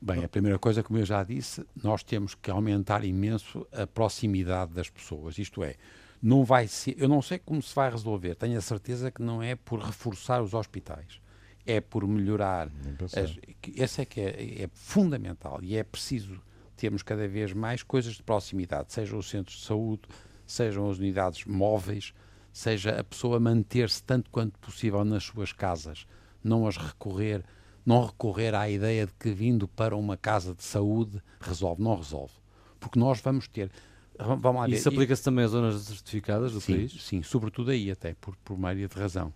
Bem, 0.00 0.22
a 0.22 0.28
primeira 0.28 0.58
coisa, 0.58 0.82
como 0.82 0.98
eu 0.98 1.06
já 1.06 1.24
disse, 1.24 1.66
nós 1.82 2.02
temos 2.02 2.34
que 2.34 2.50
aumentar 2.50 3.04
imenso 3.04 3.66
a 3.72 3.86
proximidade 3.86 4.72
das 4.72 4.90
pessoas. 4.90 5.38
Isto 5.38 5.64
é, 5.64 5.74
não 6.22 6.44
vai 6.44 6.68
ser, 6.68 6.94
eu 6.98 7.08
não 7.08 7.22
sei 7.22 7.38
como 7.38 7.62
se 7.62 7.74
vai 7.74 7.90
resolver, 7.90 8.34
tenho 8.34 8.58
a 8.58 8.60
certeza 8.60 9.10
que 9.10 9.22
não 9.22 9.42
é 9.42 9.56
por 9.56 9.80
reforçar 9.80 10.42
os 10.42 10.54
hospitais, 10.54 11.20
é 11.64 11.80
por 11.80 12.06
melhorar. 12.06 12.70
As, 13.04 13.36
esse 13.74 14.02
é 14.02 14.04
que 14.04 14.20
é, 14.20 14.62
é 14.64 14.70
fundamental 14.74 15.60
e 15.62 15.76
é 15.76 15.82
preciso 15.82 16.40
temos 16.76 17.02
cada 17.02 17.26
vez 17.26 17.52
mais 17.52 17.82
coisas 17.82 18.14
de 18.14 18.22
proximidade, 18.22 18.92
sejam 18.92 19.18
os 19.18 19.28
centros 19.28 19.56
de 19.56 19.64
saúde, 19.64 20.02
sejam 20.46 20.88
as 20.90 20.98
unidades 20.98 21.44
móveis, 21.44 22.12
seja 22.52 23.00
a 23.00 23.04
pessoa 23.04 23.40
manter-se 23.40 24.02
tanto 24.02 24.30
quanto 24.30 24.58
possível 24.58 25.04
nas 25.04 25.24
suas 25.24 25.52
casas, 25.52 26.06
não 26.42 26.66
as 26.66 26.76
recorrer, 26.76 27.44
não 27.84 28.04
recorrer 28.04 28.54
à 28.54 28.68
ideia 28.68 29.06
de 29.06 29.12
que 29.14 29.30
vindo 29.30 29.66
para 29.66 29.96
uma 29.96 30.16
casa 30.16 30.54
de 30.54 30.62
saúde 30.62 31.20
resolve, 31.40 31.82
não 31.82 31.96
resolve. 31.96 32.34
Porque 32.78 32.98
nós 32.98 33.20
vamos 33.20 33.48
ter 33.48 33.70
Vamos 34.18 34.60
lá. 34.62 34.68
Isso 34.70 34.88
aplica-se 34.88 35.22
também 35.22 35.44
às 35.44 35.50
zonas 35.50 35.82
certificadas 35.82 36.50
do 36.52 36.60
sim, 36.60 36.72
país? 36.72 37.04
Sim, 37.04 37.22
sobretudo 37.22 37.70
aí 37.70 37.90
até, 37.90 38.14
por, 38.14 38.34
por 38.36 38.56
maioria 38.58 38.88
de 38.88 38.98
razão 38.98 39.30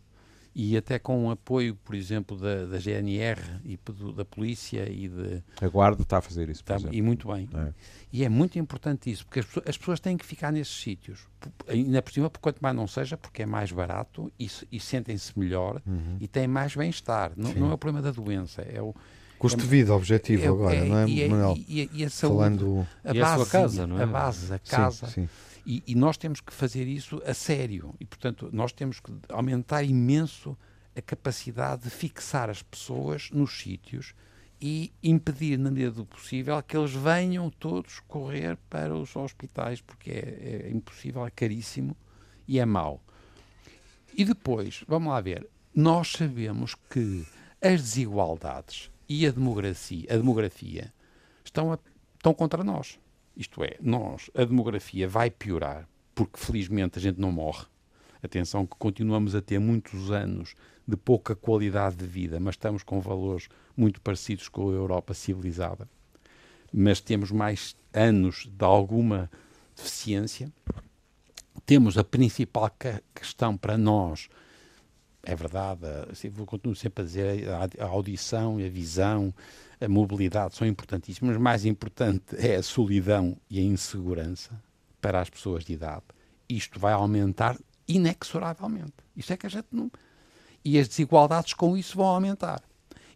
e 0.55 0.77
até 0.77 0.99
com 0.99 1.27
o 1.27 1.31
apoio, 1.31 1.77
por 1.77 1.95
exemplo, 1.95 2.37
da, 2.37 2.67
da 2.67 2.79
GNR 2.79 3.41
e 3.65 3.79
do, 3.85 4.13
da 4.13 4.25
polícia 4.25 4.91
e 4.91 5.09
de... 5.09 5.43
A 5.61 5.69
Guarda 5.69 6.03
está 6.03 6.19
a 6.19 6.21
fazer 6.21 6.49
isso, 6.49 6.65
tá, 6.65 6.77
E 6.91 7.01
muito 7.01 7.33
bem. 7.33 7.49
É. 7.55 7.73
E 8.13 8.25
é 8.25 8.29
muito 8.29 8.59
importante 8.59 9.11
isso, 9.11 9.25
porque 9.25 9.41
as 9.41 9.47
pessoas, 9.47 9.67
as 9.69 9.79
pessoas, 9.79 10.01
têm 10.01 10.17
que 10.17 10.27
ficar 10.27 10.51
nesses 10.51 10.75
sítios. 10.75 11.29
Ainda 11.69 12.03
por 12.03 12.13
cima, 12.13 12.31
quanto 12.41 12.59
mais 12.61 12.75
não 12.75 12.89
seja, 12.89 13.17
porque 13.17 13.43
é 13.43 13.47
mais 13.47 13.71
barato 13.71 14.33
e, 14.39 14.51
e 14.73 14.81
sentem-se 14.81 15.39
melhor 15.39 15.81
uhum. 15.87 16.17
e 16.21 16.27
têm 16.27 16.49
mais 16.49 16.75
bem-estar. 16.75 17.33
Não, 17.37 17.53
não, 17.55 17.71
é 17.71 17.75
o 17.75 17.79
problema 17.79 18.03
da 18.03 18.11
doença, 18.11 18.63
é 18.63 18.83
o... 18.83 18.95
Custo 19.39 19.59
é, 19.59 19.63
de 19.63 19.69
vida, 19.69 19.95
objetivo 19.95 20.43
é, 20.43 20.49
agora, 20.49 20.77
é, 20.77 20.85
não 20.85 20.99
é, 20.99 21.09
e, 21.09 21.29
Manuel? 21.29 21.55
E, 21.57 21.91
e, 21.95 22.05
a 22.05 22.11
saúde, 22.11 22.37
Falando... 22.37 22.87
a, 23.03 23.15
base, 23.15 23.21
a 23.21 23.37
sua 23.37 23.47
casa, 23.47 23.87
não 23.87 23.99
é? 23.99 24.03
A 24.03 24.07
base, 24.07 24.53
a 24.53 24.59
casa. 24.59 25.07
Sim, 25.07 25.23
sim. 25.23 25.29
E, 25.71 25.85
e, 25.87 25.95
nós 25.95 26.17
temos 26.17 26.41
que 26.41 26.53
fazer 26.53 26.89
isso 26.89 27.23
a 27.25 27.33
sério. 27.33 27.95
E, 28.01 28.05
portanto, 28.05 28.51
nós 28.53 28.73
temos 28.73 28.99
que 28.99 29.13
aumentar 29.29 29.85
imenso 29.85 30.59
a 30.97 31.01
capacidade 31.01 31.85
de 31.85 31.91
fixar 31.91 32.51
as 32.51 32.61
pessoas 32.61 33.31
nos 33.31 33.57
sítios 33.57 34.13
e 34.61 34.93
impedir, 35.01 35.57
na 35.61 35.71
medida 35.71 35.93
do 35.93 36.05
possível, 36.05 36.61
que 36.61 36.77
eles 36.77 36.91
venham 36.91 37.49
todos 37.51 38.01
correr 38.01 38.59
para 38.69 38.93
os 38.93 39.15
hospitais, 39.15 39.81
porque 39.81 40.11
é, 40.11 40.67
é 40.67 40.71
impossível, 40.73 41.25
é 41.25 41.31
caríssimo 41.31 41.97
e 42.49 42.59
é 42.59 42.67
mau. 42.67 43.01
E 44.13 44.25
depois, 44.25 44.83
vamos 44.89 45.13
lá 45.13 45.21
ver, 45.21 45.49
nós 45.73 46.11
sabemos 46.11 46.75
que 46.75 47.25
as 47.63 47.81
desigualdades 47.81 48.91
e 49.09 49.25
a 49.25 49.31
demografia, 49.31 50.09
a 50.11 50.17
demografia 50.17 50.93
estão, 51.45 51.73
a, 51.73 51.79
estão 52.17 52.35
contra 52.35 52.65
nós. 52.65 52.99
Isto 53.41 53.65
é, 53.65 53.79
nós, 53.81 54.31
a 54.35 54.45
demografia 54.45 55.09
vai 55.09 55.31
piorar, 55.31 55.89
porque 56.15 56.39
felizmente 56.39 56.99
a 56.99 57.01
gente 57.01 57.19
não 57.19 57.33
morre. 57.33 57.65
Atenção 58.23 58.67
que 58.67 58.77
continuamos 58.79 59.35
a 59.35 59.41
ter 59.41 59.59
muitos 59.59 60.11
anos 60.11 60.55
de 60.87 60.95
pouca 60.95 61.35
qualidade 61.35 61.97
de 61.97 62.05
vida, 62.05 62.39
mas 62.39 62.57
estamos 62.57 62.83
com 62.83 63.01
valores 63.01 63.49
muito 63.75 63.99
parecidos 64.03 64.47
com 64.47 64.69
a 64.69 64.75
Europa 64.75 65.15
civilizada. 65.15 65.89
Mas 66.71 67.01
temos 67.01 67.31
mais 67.31 67.75
anos 67.95 68.47
de 68.47 68.63
alguma 68.63 69.31
deficiência. 69.75 70.53
Temos 71.65 71.97
a 71.97 72.05
principal 72.05 72.71
questão 73.15 73.57
para 73.57 73.79
nós, 73.79 74.29
é 75.23 75.35
verdade, 75.35 75.87
assim, 76.13 76.29
vou 76.29 76.45
continuo 76.45 76.77
sempre 76.77 77.03
a 77.03 77.07
dizer, 77.07 77.49
a 77.79 77.87
audição 77.87 78.61
e 78.61 78.67
a 78.67 78.69
visão, 78.69 79.33
a 79.81 79.89
mobilidade 79.89 80.55
são 80.55 80.67
importantíssimas, 80.67 81.37
mas 81.37 81.43
mais 81.43 81.65
importante 81.65 82.37
é 82.37 82.57
a 82.57 82.63
solidão 82.63 83.37
e 83.49 83.59
a 83.59 83.63
insegurança 83.63 84.51
para 85.01 85.21
as 85.21 85.31
pessoas 85.31 85.65
de 85.65 85.73
idade. 85.73 86.05
Isto 86.49 86.79
vai 86.79 86.93
aumentar 86.93 87.57
inexoravelmente. 87.89 88.93
Isto 89.17 89.33
é 89.33 89.37
que 89.37 89.47
a 89.47 89.51
gente 89.51 89.69
não. 89.73 89.91
E 90.65 90.79
as 90.79 90.89
desigualdades 90.89 91.55
com 91.55 91.77
isso 91.77 91.97
vão 91.97 92.07
aumentar. 92.07 92.63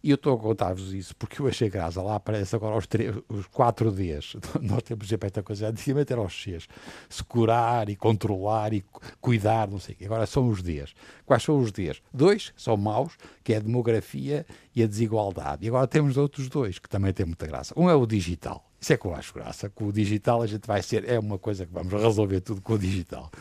E 0.05 0.11
eu 0.11 0.15
estou 0.15 0.35
a 0.35 0.37
contar-vos 0.37 0.93
isso 0.93 1.15
porque 1.15 1.41
eu 1.41 1.47
achei 1.47 1.67
graça. 1.67 1.99
Lá 1.99 2.17
aparece 2.17 2.55
agora 2.55 2.77
os, 2.77 2.85
três, 2.85 3.15
os 3.27 3.47
quatro 3.47 3.91
Ds. 3.91 4.35
Nós 4.61 4.83
temos 4.83 5.07
sempre 5.07 5.25
esta 5.25 5.41
coisa, 5.41 5.69
antigamente 5.69 6.13
era 6.13 6.21
os 6.21 6.31
Cs. 6.31 6.67
Se 7.09 7.23
curar 7.23 7.89
e 7.89 7.95
controlar 7.95 8.71
e 8.71 8.85
cuidar, 9.19 9.67
não 9.67 9.79
sei 9.79 9.95
o 9.95 9.97
quê. 9.97 10.05
Agora 10.05 10.27
são 10.27 10.47
os 10.47 10.61
Ds. 10.61 10.93
Quais 11.25 11.41
são 11.41 11.57
os 11.57 11.71
Ds? 11.71 12.03
Dois 12.13 12.53
são 12.55 12.77
maus, 12.77 13.13
que 13.43 13.51
é 13.51 13.57
a 13.57 13.59
demografia 13.59 14.45
e 14.75 14.83
a 14.83 14.85
desigualdade. 14.85 15.65
E 15.65 15.69
agora 15.69 15.87
temos 15.87 16.17
outros 16.17 16.49
dois, 16.49 16.77
que 16.77 16.87
também 16.87 17.11
têm 17.11 17.25
muita 17.25 17.47
graça. 17.47 17.73
Um 17.75 17.89
é 17.89 17.95
o 17.95 18.05
digital. 18.05 18.63
Isso 18.79 18.93
é 18.93 18.97
que 18.97 19.07
eu 19.07 19.15
acho 19.15 19.33
graça. 19.33 19.71
Com 19.71 19.87
o 19.87 19.91
digital 19.91 20.43
a 20.43 20.45
gente 20.45 20.67
vai 20.67 20.83
ser, 20.83 21.09
é 21.09 21.17
uma 21.17 21.39
coisa 21.39 21.65
que 21.65 21.73
vamos 21.73 21.91
resolver 21.91 22.41
tudo 22.41 22.61
com 22.61 22.73
o 22.73 22.77
digital 22.77 23.31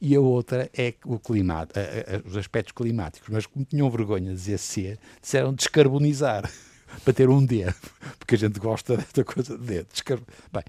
e 0.00 0.14
a 0.14 0.20
outra 0.20 0.70
é 0.76 0.94
o 1.04 1.18
clima, 1.18 1.66
os 2.24 2.36
aspectos 2.36 2.72
climáticos. 2.72 3.28
Mas 3.30 3.46
como 3.46 3.64
tinham 3.64 3.90
vergonha 3.90 4.30
de 4.30 4.36
dizer 4.36 4.58
C, 4.58 4.98
disseram 5.20 5.52
descarbonizar, 5.54 6.50
para 7.04 7.12
ter 7.12 7.28
um 7.28 7.44
D, 7.44 7.64
porque 8.18 8.34
a 8.34 8.38
gente 8.38 8.58
gosta 8.58 8.96
desta 8.96 9.24
coisa 9.24 9.56
de 9.58 9.64
D. 9.64 9.84
Descar... 9.84 10.18
Bem, 10.52 10.62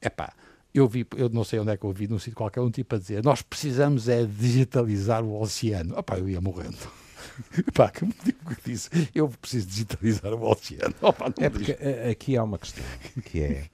é 0.00 0.08
pá, 0.08 0.32
eu 0.72 0.86
vi, 0.86 1.06
eu 1.16 1.28
não 1.28 1.44
sei 1.44 1.58
onde 1.58 1.72
é 1.72 1.76
que 1.76 1.84
eu 1.84 1.92
vi, 1.92 2.06
num 2.06 2.18
sítio 2.18 2.36
qualquer, 2.36 2.60
um 2.60 2.70
tipo 2.70 2.94
a 2.94 2.98
dizer: 2.98 3.24
Nós 3.24 3.42
precisamos 3.42 4.08
é 4.08 4.24
digitalizar 4.24 5.24
o 5.24 5.40
oceano. 5.40 5.98
Opá, 5.98 6.18
eu 6.18 6.28
ia 6.28 6.40
morrendo. 6.40 6.78
Pá, 7.74 7.90
que 7.90 8.04
me 8.04 8.14
digo 8.24 8.38
que 8.54 8.70
disse, 8.70 8.88
eu 9.14 9.28
preciso 9.28 9.66
digitalizar 9.66 10.32
o 10.32 10.50
oceano. 10.50 10.94
Opa, 11.00 11.32
é 11.38 11.48
porque 11.48 11.72
aqui 12.10 12.36
há 12.36 12.42
uma 12.42 12.58
questão 12.58 12.84
que 13.24 13.40
é: 13.40 13.66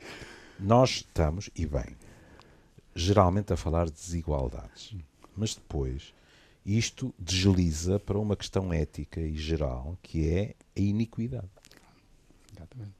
nós 0.58 0.90
estamos, 0.90 1.50
e 1.54 1.66
bem, 1.66 1.86
geralmente 2.94 3.52
a 3.52 3.56
falar 3.56 3.86
de 3.86 3.92
desigualdades. 3.92 4.96
Mas 5.36 5.54
depois 5.54 6.14
isto 6.64 7.14
desliza 7.18 7.98
para 7.98 8.18
uma 8.18 8.36
questão 8.36 8.72
ética 8.72 9.20
e 9.20 9.36
geral, 9.36 9.98
que 10.02 10.28
é 10.28 10.54
a 10.76 10.80
iniquidade. 10.80 11.48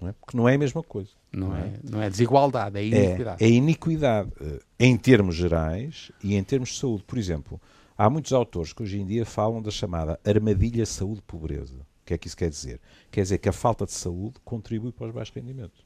Não 0.00 0.08
é? 0.08 0.12
Porque 0.12 0.36
não 0.36 0.48
é 0.48 0.54
a 0.54 0.58
mesma 0.58 0.82
coisa. 0.82 1.10
Não, 1.32 1.48
não 1.48 1.56
é, 1.56 1.60
é, 1.60 1.80
não 1.82 2.02
é 2.02 2.10
desigualdade, 2.10 2.78
é 2.78 2.84
iniquidade. 2.84 3.42
É, 3.42 3.46
é 3.46 3.50
iniquidade 3.50 4.32
eh, 4.40 4.60
em 4.78 4.96
termos 4.96 5.34
gerais 5.34 6.12
e 6.22 6.36
em 6.36 6.44
termos 6.44 6.70
de 6.70 6.78
saúde. 6.78 7.02
Por 7.04 7.18
exemplo, 7.18 7.60
há 7.96 8.08
muitos 8.08 8.32
autores 8.32 8.72
que 8.72 8.82
hoje 8.82 9.00
em 9.00 9.06
dia 9.06 9.24
falam 9.24 9.62
da 9.62 9.70
chamada 9.70 10.20
armadilha 10.24 10.84
saúde-pobreza. 10.86 11.80
O 11.80 12.06
que 12.06 12.14
é 12.14 12.18
que 12.18 12.26
isso 12.26 12.36
quer 12.36 12.50
dizer? 12.50 12.80
Quer 13.10 13.22
dizer 13.22 13.38
que 13.38 13.48
a 13.48 13.52
falta 13.52 13.86
de 13.86 13.92
saúde 13.92 14.34
contribui 14.44 14.92
para 14.92 15.06
os 15.06 15.14
baixos 15.14 15.34
rendimentos. 15.34 15.84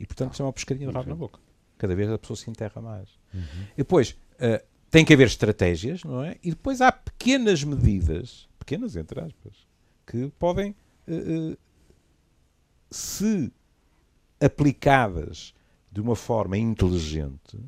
E, 0.00 0.06
portanto, 0.06 0.32
isso 0.32 0.42
é 0.42 0.46
uma 0.46 0.52
pescadinha 0.52 0.88
de 0.88 0.94
rabo 0.94 1.08
na 1.10 1.14
boca. 1.14 1.38
Cada 1.78 1.94
vez 1.94 2.10
a 2.10 2.18
pessoa 2.18 2.36
se 2.36 2.50
enterra 2.50 2.82
mais. 2.82 3.08
Uhum. 3.32 3.64
E 3.74 3.78
depois, 3.78 4.10
uh, 4.10 4.64
tem 4.90 5.04
que 5.04 5.14
haver 5.14 5.28
estratégias, 5.28 6.02
não 6.04 6.22
é? 6.22 6.36
E 6.42 6.50
depois 6.50 6.80
há 6.80 6.90
pequenas 6.90 7.62
medidas, 7.64 8.48
pequenas 8.58 8.96
entre 8.96 9.20
aspas, 9.20 9.66
que 10.06 10.30
podem, 10.38 10.74
uh, 11.06 11.52
uh, 11.52 11.58
se 12.90 13.52
aplicadas 14.40 15.54
de 15.90 16.00
uma 16.00 16.14
forma 16.14 16.56
inteligente, 16.56 17.58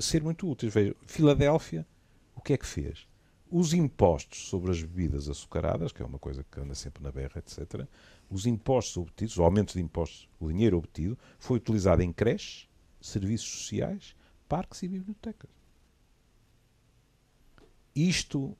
ser 0.00 0.22
muito 0.24 0.50
úteis. 0.50 0.74
Veja, 0.74 0.96
Filadélfia, 1.06 1.86
o 2.34 2.40
que 2.40 2.52
é 2.52 2.56
que 2.56 2.66
fez? 2.66 3.06
Os 3.50 3.72
impostos 3.72 4.48
sobre 4.48 4.70
as 4.70 4.82
bebidas 4.82 5.28
açucaradas, 5.28 5.92
que 5.92 6.02
é 6.02 6.06
uma 6.06 6.18
coisa 6.18 6.44
que 6.50 6.60
anda 6.60 6.74
sempre 6.74 7.02
na 7.02 7.10
berra, 7.10 7.38
etc., 7.38 7.86
os 8.30 8.44
impostos 8.46 8.96
obtidos, 8.96 9.38
o 9.38 9.42
aumento 9.42 9.72
de 9.72 9.80
impostos, 9.80 10.28
o 10.38 10.48
dinheiro 10.48 10.76
obtido, 10.76 11.18
foi 11.38 11.56
utilizado 11.56 12.02
em 12.02 12.12
creches, 12.12 12.67
serviços 13.00 13.48
sociais, 13.48 14.14
parques 14.48 14.82
e 14.82 14.88
bibliotecas. 14.88 15.50
Isto 17.94 18.56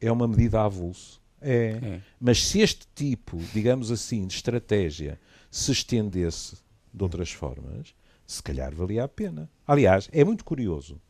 é 0.00 0.10
uma 0.10 0.26
medida 0.26 0.62
avulso. 0.62 1.20
É. 1.40 1.80
é. 1.82 2.00
Mas 2.20 2.44
se 2.46 2.60
este 2.60 2.86
tipo, 2.94 3.38
digamos 3.52 3.90
assim, 3.90 4.26
de 4.26 4.34
estratégia 4.34 5.20
se 5.50 5.72
estendesse 5.72 6.56
de 6.92 7.02
outras 7.02 7.32
formas, 7.32 7.94
se 8.26 8.42
calhar 8.42 8.74
valia 8.74 9.04
a 9.04 9.08
pena. 9.08 9.50
Aliás, 9.66 10.08
é 10.12 10.24
muito 10.24 10.44
curioso 10.44 11.00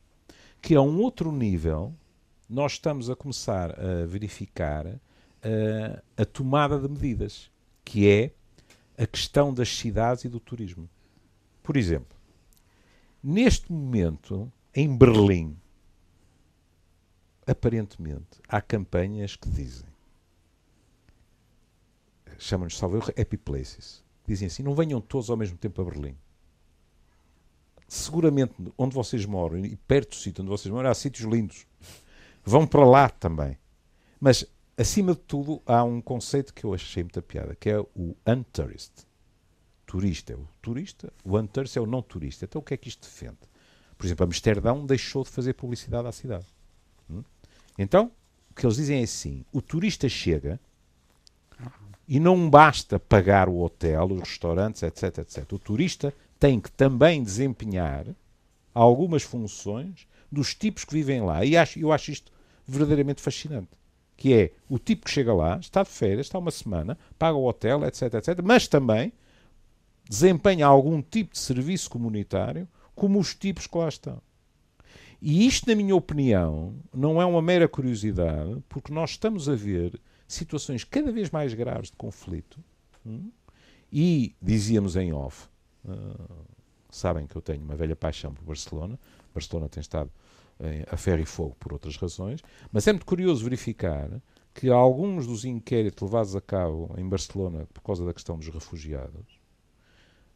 que 0.60 0.74
a 0.74 0.80
um 0.80 1.00
outro 1.00 1.32
nível 1.32 1.94
nós 2.48 2.72
estamos 2.72 3.08
a 3.08 3.16
começar 3.16 3.78
a 3.78 4.06
verificar 4.06 4.86
uh, 4.86 6.02
a 6.16 6.24
tomada 6.24 6.78
de 6.78 6.88
medidas, 6.88 7.50
que 7.84 8.08
é 8.08 8.32
a 8.96 9.06
questão 9.06 9.52
das 9.52 9.68
cidades 9.68 10.24
e 10.24 10.28
do 10.28 10.38
turismo. 10.38 10.88
Por 11.62 11.76
exemplo, 11.76 12.16
Neste 13.22 13.70
momento, 13.70 14.52
em 14.74 14.96
Berlim, 14.96 15.56
aparentemente, 17.46 18.40
há 18.48 18.60
campanhas 18.60 19.36
que 19.36 19.48
dizem, 19.48 19.86
chamam-nos, 22.36 22.76
salvo 22.76 22.98
Happy 22.98 23.36
Places. 23.36 24.02
Dizem 24.26 24.46
assim, 24.48 24.64
não 24.64 24.74
venham 24.74 25.00
todos 25.00 25.30
ao 25.30 25.36
mesmo 25.36 25.56
tempo 25.56 25.80
a 25.80 25.84
Berlim. 25.84 26.16
Seguramente, 27.86 28.54
onde 28.76 28.94
vocês 28.94 29.24
moram, 29.24 29.64
e 29.64 29.76
perto 29.76 30.10
do 30.10 30.16
sítio 30.16 30.42
onde 30.42 30.50
vocês 30.50 30.72
moram, 30.72 30.90
há 30.90 30.94
sítios 30.94 31.30
lindos. 31.30 31.64
Vão 32.44 32.66
para 32.66 32.84
lá 32.84 33.08
também. 33.08 33.56
Mas, 34.18 34.44
acima 34.76 35.12
de 35.12 35.20
tudo, 35.20 35.62
há 35.64 35.84
um 35.84 36.00
conceito 36.00 36.52
que 36.52 36.64
eu 36.64 36.74
achei 36.74 37.04
muita 37.04 37.22
piada, 37.22 37.54
que 37.54 37.70
é 37.70 37.78
o 37.78 38.16
untourist 38.26 39.06
turista 39.92 40.32
é 40.32 40.36
o 40.36 40.48
turista, 40.62 41.12
o 41.22 41.38
untourist 41.38 41.76
é 41.76 41.80
o 41.82 41.84
não 41.84 42.00
turista. 42.00 42.46
Então 42.46 42.62
o 42.62 42.64
que 42.64 42.72
é 42.72 42.78
que 42.78 42.88
isto 42.88 43.02
defende? 43.02 43.36
Por 43.98 44.06
exemplo, 44.06 44.24
Amsterdão 44.24 44.86
deixou 44.86 45.22
de 45.22 45.28
fazer 45.28 45.52
publicidade 45.52 46.08
à 46.08 46.12
cidade. 46.12 46.46
Hum? 47.10 47.22
Então, 47.78 48.10
o 48.50 48.54
que 48.54 48.64
eles 48.64 48.76
dizem 48.76 49.00
é 49.00 49.02
assim: 49.02 49.44
o 49.52 49.60
turista 49.60 50.08
chega 50.08 50.58
e 52.08 52.18
não 52.18 52.48
basta 52.48 52.98
pagar 52.98 53.50
o 53.50 53.60
hotel, 53.60 54.06
os 54.12 54.20
restaurantes, 54.20 54.82
etc, 54.82 55.18
etc. 55.18 55.52
O 55.52 55.58
turista 55.58 56.14
tem 56.40 56.58
que 56.58 56.72
também 56.72 57.22
desempenhar 57.22 58.06
algumas 58.72 59.22
funções 59.22 60.08
dos 60.30 60.54
tipos 60.54 60.86
que 60.86 60.94
vivem 60.94 61.20
lá. 61.20 61.44
E 61.44 61.54
acho, 61.54 61.78
eu 61.78 61.92
acho 61.92 62.10
isto 62.10 62.32
verdadeiramente 62.66 63.20
fascinante. 63.20 63.68
Que 64.16 64.32
é 64.32 64.52
o 64.70 64.78
tipo 64.78 65.04
que 65.04 65.10
chega 65.10 65.34
lá, 65.34 65.58
está 65.58 65.82
de 65.82 65.90
férias, 65.90 66.26
está 66.26 66.38
uma 66.38 66.50
semana, 66.50 66.96
paga 67.18 67.36
o 67.36 67.46
hotel, 67.46 67.84
etc, 67.84 68.14
etc, 68.14 68.40
mas 68.42 68.66
também 68.66 69.12
desempenha 70.12 70.66
algum 70.66 71.00
tipo 71.00 71.32
de 71.32 71.38
serviço 71.38 71.88
comunitário 71.88 72.68
como 72.94 73.18
os 73.18 73.34
tipos 73.34 73.66
que 73.66 73.78
lá 73.78 73.88
estão. 73.88 74.20
E 75.22 75.46
isto, 75.46 75.66
na 75.66 75.74
minha 75.74 75.96
opinião, 75.96 76.74
não 76.92 77.22
é 77.22 77.24
uma 77.24 77.40
mera 77.40 77.66
curiosidade, 77.66 78.62
porque 78.68 78.92
nós 78.92 79.12
estamos 79.12 79.48
a 79.48 79.54
ver 79.54 79.98
situações 80.28 80.84
cada 80.84 81.10
vez 81.10 81.30
mais 81.30 81.54
graves 81.54 81.90
de 81.90 81.96
conflito. 81.96 82.62
Hum? 83.06 83.30
E 83.90 84.34
dizíamos 84.42 84.96
em 84.96 85.14
off, 85.14 85.48
uh, 85.86 86.44
sabem 86.90 87.26
que 87.26 87.34
eu 87.34 87.40
tenho 87.40 87.62
uma 87.62 87.74
velha 87.74 87.96
paixão 87.96 88.34
por 88.34 88.44
Barcelona. 88.44 89.00
Barcelona 89.32 89.70
tem 89.70 89.80
estado 89.80 90.10
em, 90.60 90.84
a 90.90 90.96
ferro 90.98 91.22
e 91.22 91.26
fogo 91.26 91.56
por 91.58 91.72
outras 91.72 91.96
razões, 91.96 92.42
mas 92.70 92.86
é 92.86 92.92
muito 92.92 93.06
curioso 93.06 93.44
verificar 93.44 94.10
que 94.52 94.68
alguns 94.68 95.26
dos 95.26 95.46
inquéritos 95.46 96.02
levados 96.02 96.36
a 96.36 96.40
cabo 96.42 96.94
em 96.98 97.08
Barcelona 97.08 97.66
por 97.72 97.80
causa 97.80 98.04
da 98.04 98.12
questão 98.12 98.36
dos 98.36 98.48
refugiados, 98.48 99.40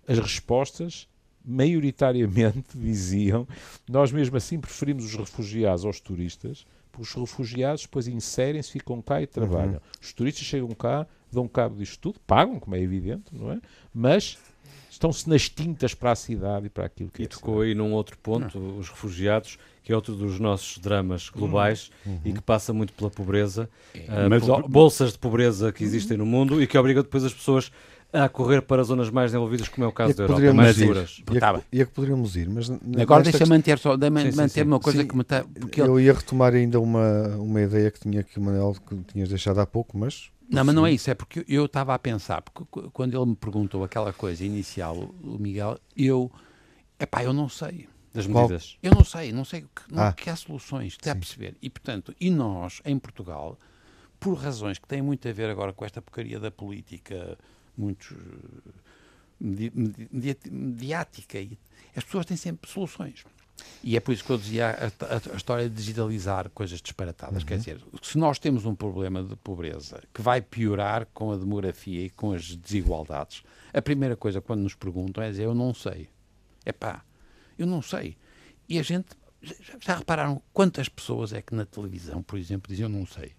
as 0.08 0.18
respostas 0.18 1.08
maioritariamente 1.44 2.74
diziam 2.76 3.46
nós 3.88 4.10
mesmo 4.10 4.36
assim 4.36 4.58
preferimos 4.58 5.04
os 5.04 5.14
refugiados 5.14 5.84
aos 5.84 6.00
turistas, 6.00 6.66
porque 6.90 7.02
os 7.02 7.14
refugiados 7.14 7.82
depois 7.82 8.08
inserem-se, 8.08 8.72
ficam 8.72 9.00
cá 9.02 9.20
e 9.22 9.26
trabalham. 9.26 9.74
Uhum. 9.74 9.80
Os 10.00 10.12
turistas 10.12 10.44
chegam 10.44 10.68
cá, 10.70 11.06
dão 11.30 11.46
cabo 11.46 11.76
disto 11.76 11.98
tudo, 12.00 12.18
pagam, 12.26 12.58
como 12.58 12.74
é 12.74 12.80
evidente, 12.80 13.24
não 13.32 13.52
é? 13.52 13.60
Mas 13.94 14.38
estão-se 14.96 15.28
nas 15.28 15.48
tintas 15.48 15.94
para 15.94 16.12
a 16.12 16.16
cidade 16.16 16.66
e 16.66 16.70
para 16.70 16.86
aquilo 16.86 17.10
que 17.10 17.22
e 17.22 17.24
é. 17.24 17.26
E 17.26 17.28
tocou 17.28 17.60
aí 17.60 17.74
num 17.74 17.92
outro 17.92 18.16
ponto, 18.18 18.58
não. 18.58 18.78
os 18.78 18.88
refugiados, 18.88 19.58
que 19.82 19.92
é 19.92 19.94
outro 19.94 20.14
dos 20.14 20.40
nossos 20.40 20.78
dramas 20.78 21.28
globais 21.28 21.90
uhum. 22.04 22.20
e 22.24 22.32
que 22.32 22.40
passa 22.40 22.72
muito 22.72 22.92
pela 22.94 23.10
pobreza, 23.10 23.68
é. 23.94 24.00
uh, 24.00 24.30
Mas, 24.30 24.42
bolsas 24.68 25.12
de 25.12 25.18
pobreza 25.18 25.72
que 25.72 25.84
existem 25.84 26.16
no 26.16 26.26
mundo 26.26 26.62
e 26.62 26.66
que 26.66 26.76
obriga 26.78 27.02
depois 27.02 27.24
as 27.24 27.34
pessoas 27.34 27.70
a 28.24 28.28
correr 28.28 28.62
para 28.62 28.82
zonas 28.82 29.10
mais 29.10 29.30
desenvolvidas, 29.30 29.68
como 29.68 29.84
é 29.84 29.88
o 29.88 29.92
caso 29.92 30.14
da 30.14 30.24
Europa, 30.24 30.54
mais 30.54 30.76
seguras. 30.76 31.22
E 31.30 31.38
a, 31.38 31.62
e 31.72 31.82
a 31.82 31.86
que 31.86 31.92
poderíamos 31.92 32.36
ir, 32.36 32.48
mas 32.48 32.70
agora 33.00 33.22
deixa 33.22 33.46
manter 33.46 33.78
só, 33.78 33.96
de, 33.96 34.06
sim, 34.06 34.36
manter 34.36 34.48
sim, 34.48 34.62
uma 34.62 34.80
coisa 34.80 35.02
sim, 35.02 35.08
que 35.08 35.14
me 35.14 35.22
está. 35.22 35.44
Eu 35.76 36.00
ia 36.00 36.12
retomar 36.12 36.54
ainda 36.54 36.80
uma, 36.80 37.28
uma 37.36 37.60
ideia 37.60 37.90
que 37.90 38.00
tinha 38.00 38.20
aqui 38.20 38.38
o 38.38 38.42
Manel 38.42 38.74
que 38.86 38.96
tinhas 39.12 39.28
deixado 39.28 39.60
há 39.60 39.66
pouco, 39.66 39.98
mas 39.98 40.30
não, 40.48 40.64
mas 40.64 40.74
não 40.74 40.86
é 40.86 40.92
isso, 40.92 41.10
é 41.10 41.14
porque 41.14 41.44
eu 41.48 41.66
estava 41.66 41.94
a 41.94 41.98
pensar, 41.98 42.40
porque 42.40 42.88
quando 42.92 43.16
ele 43.16 43.26
me 43.26 43.36
perguntou 43.36 43.82
aquela 43.82 44.12
coisa 44.12 44.44
inicial, 44.44 44.96
o 44.96 45.38
Miguel, 45.38 45.78
eu, 45.96 46.30
epá, 46.98 47.24
eu 47.24 47.32
não 47.32 47.48
sei. 47.48 47.88
Das 48.14 48.26
medidas? 48.26 48.78
Eu 48.82 48.92
não 48.92 49.04
sei, 49.04 49.32
não 49.32 49.44
sei 49.44 49.62
que, 49.62 49.92
não, 49.92 50.04
ah. 50.04 50.12
que 50.12 50.30
há 50.30 50.36
soluções, 50.36 50.94
está 50.94 51.12
a 51.12 51.16
perceber? 51.16 51.56
E 51.60 51.68
portanto, 51.68 52.14
e 52.18 52.30
nós, 52.30 52.80
em 52.84 52.98
Portugal, 52.98 53.58
por 54.18 54.34
razões 54.34 54.78
que 54.78 54.86
têm 54.86 55.02
muito 55.02 55.28
a 55.28 55.32
ver 55.32 55.50
agora 55.50 55.72
com 55.72 55.84
esta 55.84 56.00
porcaria 56.00 56.40
da 56.40 56.50
política, 56.50 57.36
muito 57.76 58.16
mediática, 60.50 61.38
as 61.94 62.04
pessoas 62.04 62.26
têm 62.26 62.36
sempre 62.36 62.70
soluções. 62.70 63.24
E 63.82 63.96
é 63.96 64.00
por 64.00 64.12
isso 64.12 64.24
que 64.24 64.30
eu 64.30 64.38
dizia 64.38 64.70
a, 64.70 64.86
a, 65.04 65.32
a 65.32 65.36
história 65.36 65.68
de 65.68 65.74
digitalizar 65.74 66.50
coisas 66.50 66.80
disparatadas. 66.80 67.42
Uhum. 67.42 67.48
Quer 67.48 67.58
dizer, 67.58 67.80
se 68.02 68.18
nós 68.18 68.38
temos 68.38 68.64
um 68.64 68.74
problema 68.74 69.22
de 69.22 69.36
pobreza 69.36 70.02
que 70.12 70.20
vai 70.20 70.42
piorar 70.42 71.06
com 71.14 71.32
a 71.32 71.36
demografia 71.36 72.06
e 72.06 72.10
com 72.10 72.32
as 72.32 72.56
desigualdades, 72.56 73.42
a 73.72 73.80
primeira 73.80 74.16
coisa 74.16 74.40
quando 74.40 74.62
nos 74.62 74.74
perguntam 74.74 75.22
é 75.22 75.30
dizer 75.30 75.44
eu 75.44 75.54
não 75.54 75.72
sei. 75.72 76.08
É 76.64 76.72
pá, 76.72 77.04
eu 77.58 77.66
não 77.66 77.80
sei. 77.80 78.16
E 78.68 78.78
a 78.78 78.82
gente. 78.82 79.08
Já, 79.42 79.54
já 79.78 79.96
repararam 79.96 80.42
quantas 80.52 80.88
pessoas 80.88 81.32
é 81.32 81.40
que 81.40 81.54
na 81.54 81.64
televisão, 81.64 82.22
por 82.22 82.38
exemplo, 82.38 82.68
dizem 82.68 82.84
eu 82.84 82.88
não 82.88 83.06
sei? 83.06 83.32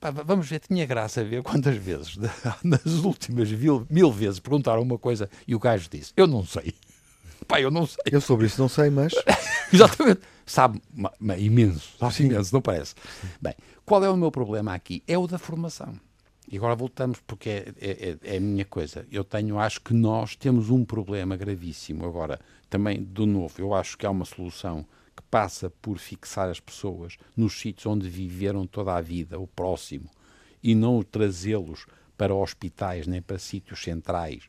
Pá, 0.00 0.10
vamos 0.10 0.48
ver, 0.48 0.60
tinha 0.60 0.86
graça 0.86 1.20
a 1.20 1.24
ver 1.24 1.42
quantas 1.42 1.76
vezes, 1.76 2.16
nas 2.62 2.84
últimas 3.04 3.50
mil, 3.50 3.86
mil 3.90 4.12
vezes, 4.12 4.38
perguntaram 4.38 4.80
uma 4.82 4.98
coisa 4.98 5.28
e 5.46 5.54
o 5.54 5.58
gajo 5.58 5.88
disse: 5.90 6.12
Eu 6.16 6.26
não 6.26 6.44
sei. 6.44 6.74
Pá, 7.46 7.60
eu 7.60 7.70
não 7.70 7.86
sei. 7.86 8.04
Eu 8.12 8.20
sobre 8.20 8.46
isso 8.46 8.60
não 8.60 8.68
sei, 8.68 8.90
mas. 8.90 9.12
Exatamente. 9.72 10.20
Sabe 10.46 10.80
imenso. 11.38 11.96
Sabe 11.98 12.24
imenso, 12.24 12.54
não 12.54 12.62
parece? 12.62 12.94
Bem, 13.40 13.54
qual 13.84 14.02
é 14.04 14.08
o 14.08 14.16
meu 14.16 14.30
problema 14.30 14.72
aqui? 14.74 15.02
É 15.06 15.18
o 15.18 15.26
da 15.26 15.38
formação. 15.38 15.98
E 16.50 16.56
agora 16.56 16.74
voltamos, 16.74 17.20
porque 17.26 17.50
é, 17.50 17.74
é, 17.78 17.90
é, 17.90 18.34
é, 18.34 18.36
a 18.38 18.40
minha 18.40 18.64
coisa. 18.64 19.06
Eu 19.12 19.22
tenho, 19.22 19.58
acho 19.58 19.80
que 19.82 19.92
nós 19.92 20.34
temos 20.34 20.70
um 20.70 20.84
problema 20.84 21.36
gravíssimo 21.36 22.06
agora, 22.06 22.40
também 22.70 23.02
do 23.02 23.26
novo. 23.26 23.54
Eu 23.58 23.74
acho 23.74 23.98
que 23.98 24.06
há 24.06 24.10
uma 24.10 24.24
solução 24.24 24.86
que 25.18 25.22
passa 25.22 25.68
por 25.82 25.98
fixar 25.98 26.48
as 26.48 26.60
pessoas 26.60 27.16
nos 27.36 27.58
sítios 27.58 27.86
onde 27.86 28.08
viveram 28.08 28.64
toda 28.68 28.94
a 28.94 29.00
vida, 29.00 29.36
o 29.36 29.48
próximo, 29.48 30.08
e 30.62 30.76
não 30.76 31.02
trazê-los 31.02 31.86
para 32.16 32.32
hospitais 32.32 33.04
nem 33.08 33.20
para 33.20 33.36
sítios 33.36 33.82
centrais, 33.82 34.44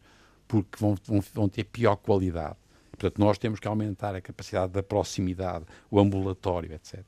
porque 0.47 0.77
vão, 0.79 0.95
vão, 1.03 1.23
vão 1.33 1.49
ter 1.49 1.63
pior 1.63 1.95
qualidade. 1.95 2.55
Portanto, 2.91 3.17
nós 3.17 3.39
temos 3.39 3.59
que 3.59 3.67
aumentar 3.67 4.13
a 4.13 4.21
capacidade 4.21 4.73
da 4.73 4.83
proximidade, 4.83 5.65
o 5.89 5.99
ambulatório, 5.99 6.71
etc. 6.73 7.03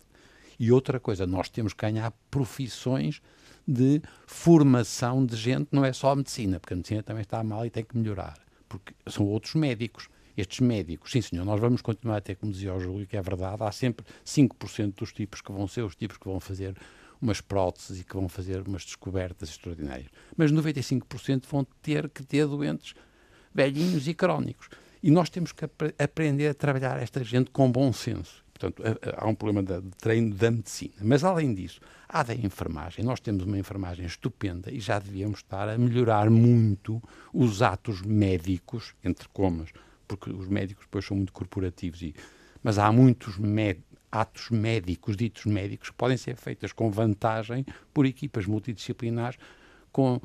E 0.59 0.71
outra 0.71 0.99
coisa, 0.99 1.27
nós 1.27 1.47
temos 1.47 1.73
que 1.73 1.81
ganhar 1.81 2.11
profissões 2.31 3.21
de 3.67 4.01
formação 4.25 5.23
de 5.23 5.35
gente, 5.35 5.67
não 5.71 5.85
é 5.85 5.93
só 5.93 6.11
a 6.11 6.15
medicina, 6.15 6.59
porque 6.59 6.73
a 6.73 6.77
medicina 6.77 7.03
também 7.03 7.21
está 7.21 7.43
mal 7.43 7.63
e 7.63 7.69
tem 7.69 7.83
que 7.83 7.95
melhorar, 7.95 8.39
porque 8.67 8.93
são 9.07 9.25
outros 9.27 9.53
médicos. 9.53 10.09
Estes 10.37 10.59
médicos, 10.59 11.11
sim 11.11 11.21
senhor, 11.21 11.45
nós 11.45 11.59
vamos 11.59 11.81
continuar 11.81 12.17
a 12.17 12.21
ter, 12.21 12.35
como 12.35 12.51
dizia 12.51 12.73
o 12.73 12.79
Júlio, 12.79 13.07
que 13.07 13.17
é 13.17 13.21
verdade, 13.21 13.63
há 13.63 13.71
sempre 13.71 14.05
5% 14.25 14.95
dos 14.95 15.11
tipos 15.11 15.41
que 15.41 15.51
vão 15.51 15.67
ser 15.67 15.83
os 15.83 15.95
tipos 15.95 16.17
que 16.17 16.25
vão 16.25 16.39
fazer 16.39 16.75
umas 17.21 17.39
próteses 17.39 18.01
e 18.01 18.03
que 18.03 18.15
vão 18.15 18.27
fazer 18.27 18.67
umas 18.67 18.83
descobertas 18.83 19.49
extraordinárias. 19.49 20.09
Mas 20.35 20.51
95% 20.51 21.43
vão 21.49 21.65
ter 21.81 22.09
que 22.09 22.23
ter 22.23 22.47
doentes 22.47 22.95
velhinhos 23.53 24.07
e 24.07 24.13
crónicos. 24.13 24.69
E 25.03 25.11
nós 25.11 25.29
temos 25.29 25.51
que 25.51 25.65
ap 25.65 25.81
aprender 25.99 26.47
a 26.47 26.53
trabalhar 26.53 27.01
esta 27.01 27.23
gente 27.23 27.51
com 27.51 27.71
bom 27.71 27.91
senso. 27.93 28.43
Portanto, 28.53 28.83
há 29.17 29.27
um 29.27 29.33
problema 29.33 29.63
de, 29.63 29.87
de 29.87 29.97
treino 29.97 30.35
da 30.35 30.51
medicina. 30.51 30.93
Mas, 31.01 31.23
além 31.23 31.53
disso, 31.53 31.81
há 32.07 32.21
da 32.21 32.35
enfermagem. 32.35 33.03
Nós 33.03 33.19
temos 33.19 33.43
uma 33.43 33.57
enfermagem 33.57 34.05
estupenda 34.05 34.71
e 34.71 34.79
já 34.79 34.99
devíamos 34.99 35.39
estar 35.39 35.67
a 35.67 35.77
melhorar 35.77 36.29
muito 36.29 37.01
os 37.33 37.63
atos 37.63 38.03
médicos, 38.03 38.93
entre 39.03 39.27
comas, 39.29 39.69
porque 40.15 40.31
os 40.31 40.47
médicos 40.47 40.85
depois 40.85 41.05
são 41.05 41.17
muito 41.17 41.33
corporativos. 41.33 42.01
E, 42.01 42.13
mas 42.63 42.77
há 42.77 42.91
muitos 42.91 43.35
atos 44.11 44.49
médicos, 44.49 45.15
ditos 45.15 45.45
médicos, 45.45 45.89
que 45.89 45.95
podem 45.95 46.17
ser 46.17 46.35
feitos 46.35 46.73
com 46.73 46.91
vantagem 46.91 47.65
por 47.93 48.05
equipas 48.05 48.45
multidisciplinares 48.45 49.37
com 49.91 50.21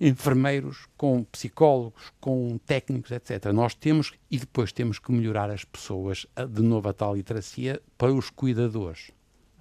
enfermeiros, 0.00 0.86
com 0.96 1.22
psicólogos, 1.24 2.12
com 2.20 2.58
técnicos, 2.66 3.12
etc. 3.12 3.46
Nós 3.52 3.74
temos, 3.74 4.12
e 4.30 4.38
depois 4.38 4.72
temos 4.72 4.98
que 4.98 5.12
melhorar 5.12 5.50
as 5.50 5.64
pessoas, 5.64 6.26
de 6.50 6.62
novo 6.62 6.88
a 6.88 6.92
tal 6.92 7.14
literacia, 7.14 7.80
para 7.96 8.12
os 8.12 8.28
cuidadores. 8.28 9.10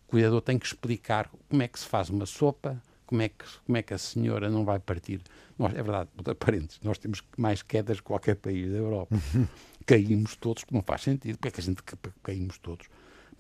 O 0.08 0.12
cuidador 0.12 0.42
tem 0.42 0.58
que 0.58 0.66
explicar 0.66 1.30
como 1.48 1.62
é 1.62 1.68
que 1.68 1.80
se 1.80 1.86
faz 1.86 2.10
uma 2.10 2.26
sopa, 2.26 2.82
como 3.12 3.22
é 3.22 3.30
que, 3.30 3.46
como 3.66 3.78
é 3.78 3.82
que 3.82 3.94
a 3.94 3.98
senhora 3.98 4.50
não 4.50 4.64
vai 4.64 4.80
partir. 4.80 5.22
Nós, 5.60 5.74
é 5.74 5.84
verdade, 5.84 6.10
aparentes, 6.26 6.80
nós 6.82 6.98
temos 6.98 7.22
mais 7.38 7.62
quedas 7.62 7.98
que 7.98 8.04
qualquer 8.04 8.38
país 8.38 8.72
da 8.72 8.78
Europa. 8.78 9.16
caímos 9.86 10.38
todos, 10.38 10.64
que 10.64 10.74
não 10.74 10.82
faz 10.82 11.02
sentido. 11.02 11.38
Porque 11.38 11.50
é 11.50 11.52
que 11.52 11.60
a 11.60 11.64
gente 11.64 11.84
caímos 12.24 12.58
todos? 12.58 12.88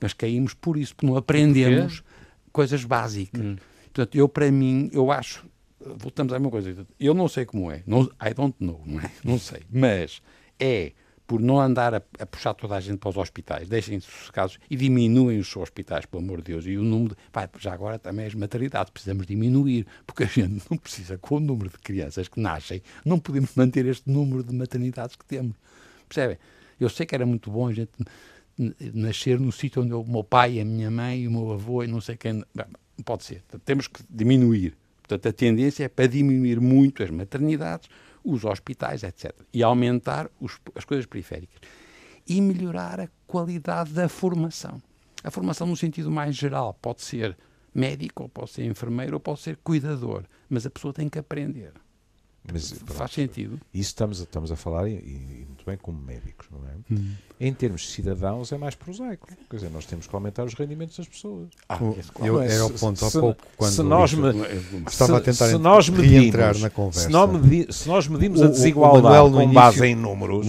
Mas 0.02 0.12
caímos 0.12 0.54
por 0.54 0.76
isso, 0.76 0.94
porque 0.94 1.08
não 1.08 1.16
aprendemos 1.16 2.04
coisas 2.52 2.84
básicas. 2.84 3.42
Hum. 3.42 3.56
Portanto, 3.86 4.16
eu, 4.18 4.28
para 4.28 4.52
mim, 4.52 4.90
eu 4.92 5.10
acho 5.10 5.46
voltamos 5.98 6.34
à 6.34 6.40
mesma 6.40 6.52
coisa. 6.52 6.86
Eu 7.00 7.14
não 7.14 7.28
sei 7.28 7.46
como 7.46 7.72
é. 7.72 7.84
Não, 7.88 8.04
I 8.04 8.34
don't 8.36 8.56
know, 8.60 8.82
não 8.86 9.00
é? 9.00 9.12
Não 9.24 9.40
sei. 9.40 9.62
Mas 9.72 10.22
é 10.60 10.92
por 11.32 11.39
não 11.39 11.62
andar 11.62 11.94
a, 11.94 12.02
a 12.20 12.26
puxar 12.26 12.54
toda 12.54 12.76
a 12.76 12.82
gente 12.82 12.98
para 12.98 13.10
os 13.10 13.15
hospitais, 13.15 13.65
deixem-se 13.70 14.06
casos 14.34 14.60
e 14.70 14.76
diminuem 14.76 15.39
os 15.39 15.50
seus 15.50 15.63
hospitais, 15.63 16.06
pelo 16.06 16.22
amor 16.22 16.39
de 16.41 16.52
Deus. 16.52 16.65
E 16.65 16.76
o 16.76 16.84
número, 16.84 17.15
de, 17.15 17.22
pá, 17.32 17.50
já 17.58 17.72
agora 17.72 17.98
também 17.98 18.26
as 18.26 18.36
maternidades 18.36 18.91
precisamos 18.91 19.26
diminuir, 19.26 19.88
porque 20.06 20.24
a 20.24 20.26
gente 20.26 20.62
não 20.70 20.78
precisa, 20.78 21.17
com 21.17 21.38
o 21.38 21.39
número 21.39 21.70
de 21.70 21.78
crianças 21.78 22.28
que 22.28 22.38
nascem, 22.38 22.82
não 23.06 23.17
podemos 23.17 23.56
manter 23.56 23.86
este 23.86 24.12
número 24.12 24.44
de 24.44 24.54
maternidades 24.54 25.15
que 25.15 25.24
temos. 25.24 25.56
Percebem? 26.06 26.38
Eu 26.78 26.89
sei 26.89 27.06
que 27.06 27.15
era 27.15 27.26
muito 27.26 27.50
bom 27.50 27.70
a 27.70 27.72
gente 27.72 27.91
nascer 28.94 29.39
no 29.39 29.54
sítio 29.54 29.84
onde 29.84 29.94
o 29.94 30.04
meu 30.04 30.26
pai, 30.26 30.60
a 30.60 30.65
minha 30.65 30.91
mãe, 30.91 31.26
o 31.30 31.32
meu 31.32 31.54
avô 31.54 31.82
e 31.82 31.88
não 31.88 32.02
sei 32.02 32.17
quem. 32.17 32.44
Pode 33.06 33.24
ser. 33.24 33.41
Temos 33.63 33.88
que 33.88 34.04
diminuir. 34.10 34.76
Portanto, 35.02 35.30
a 35.30 35.32
tendência 35.32 35.86
é 35.86 35.88
para 35.88 36.08
diminuir 36.08 36.60
muito 36.60 37.02
as 37.02 37.10
maternidades, 37.10 37.88
os 38.24 38.46
hospitais, 38.46 39.04
etc. 39.04 39.34
E 39.54 39.64
aumentar 39.64 40.30
os, 40.40 40.60
as 40.76 40.86
coisas 40.86 41.06
periféricas. 41.06 41.60
E 42.28 42.40
melhorar 42.40 43.00
a 43.00 43.10
qualidade 43.28 43.94
da 43.94 44.08
formação. 44.08 44.82
A 45.24 45.32
formação, 45.32 45.68
no 45.68 45.76
sentido 45.76 46.10
mais 46.10 46.36
geral, 46.36 46.74
pode 46.82 47.02
ser 47.02 47.38
médico, 47.74 48.24
ou 48.24 48.30
pode 48.30 48.52
ser 48.52 48.66
enfermeiro, 48.66 49.16
ou 49.16 49.20
pode 49.20 49.40
ser 49.40 49.58
cuidador. 49.58 50.24
Mas 50.50 50.66
a 50.66 50.70
pessoa 50.70 50.94
tem 50.94 51.10
que 51.10 51.20
aprender. 51.20 51.74
Mas, 52.51 52.71
Faz 52.71 52.82
pronto, 52.82 53.13
sentido. 53.13 53.60
Isso 53.73 53.89
estamos, 53.89 54.19
estamos 54.19 54.51
a 54.51 54.56
falar, 54.56 54.88
e, 54.88 54.93
e, 54.93 55.45
muito 55.47 55.63
bem, 55.65 55.77
como 55.77 56.01
médicos, 56.01 56.47
não 56.51 56.60
é? 56.67 56.93
Hum. 56.93 57.13
Em 57.39 57.54
termos 57.54 57.82
de 57.82 57.88
cidadãos, 57.89 58.51
é 58.51 58.58
mais 58.58 58.73
prosaico. 58.73 59.27
Quer 59.49 59.56
dizer, 59.56 59.69
nós 59.69 59.86
temos 59.86 60.08
que 60.08 60.15
aumentar 60.15 60.43
os 60.43 60.54
rendimentos 60.56 60.97
das 60.97 61.08
pessoas. 61.08 61.49
Ah, 61.69 61.80
eu, 62.23 62.41
era 62.41 62.65
o 62.65 62.71
ponto 62.71 63.06
há 63.06 63.12
pouco, 63.12 63.43
quando 63.56 63.71
se 63.71 63.84
nós 63.84 64.13
me, 64.13 64.30
estava 64.88 65.17
a 65.17 65.21
tentar 65.21 65.49
se 65.49 65.58
nós 65.58 65.88
medimos, 65.89 66.62
na 66.62 66.69
conversa. 66.69 67.08
Se 67.08 67.10
nós, 67.10 67.32
medi, 67.32 67.71
se 67.71 67.88
nós 67.88 68.08
medimos 68.08 68.41
o, 68.41 68.45
a 68.45 68.47
desigualdade 68.47 69.32
com 69.32 69.41
início, 69.41 69.54
base 69.54 69.86
em 69.86 69.95
números, 69.95 70.47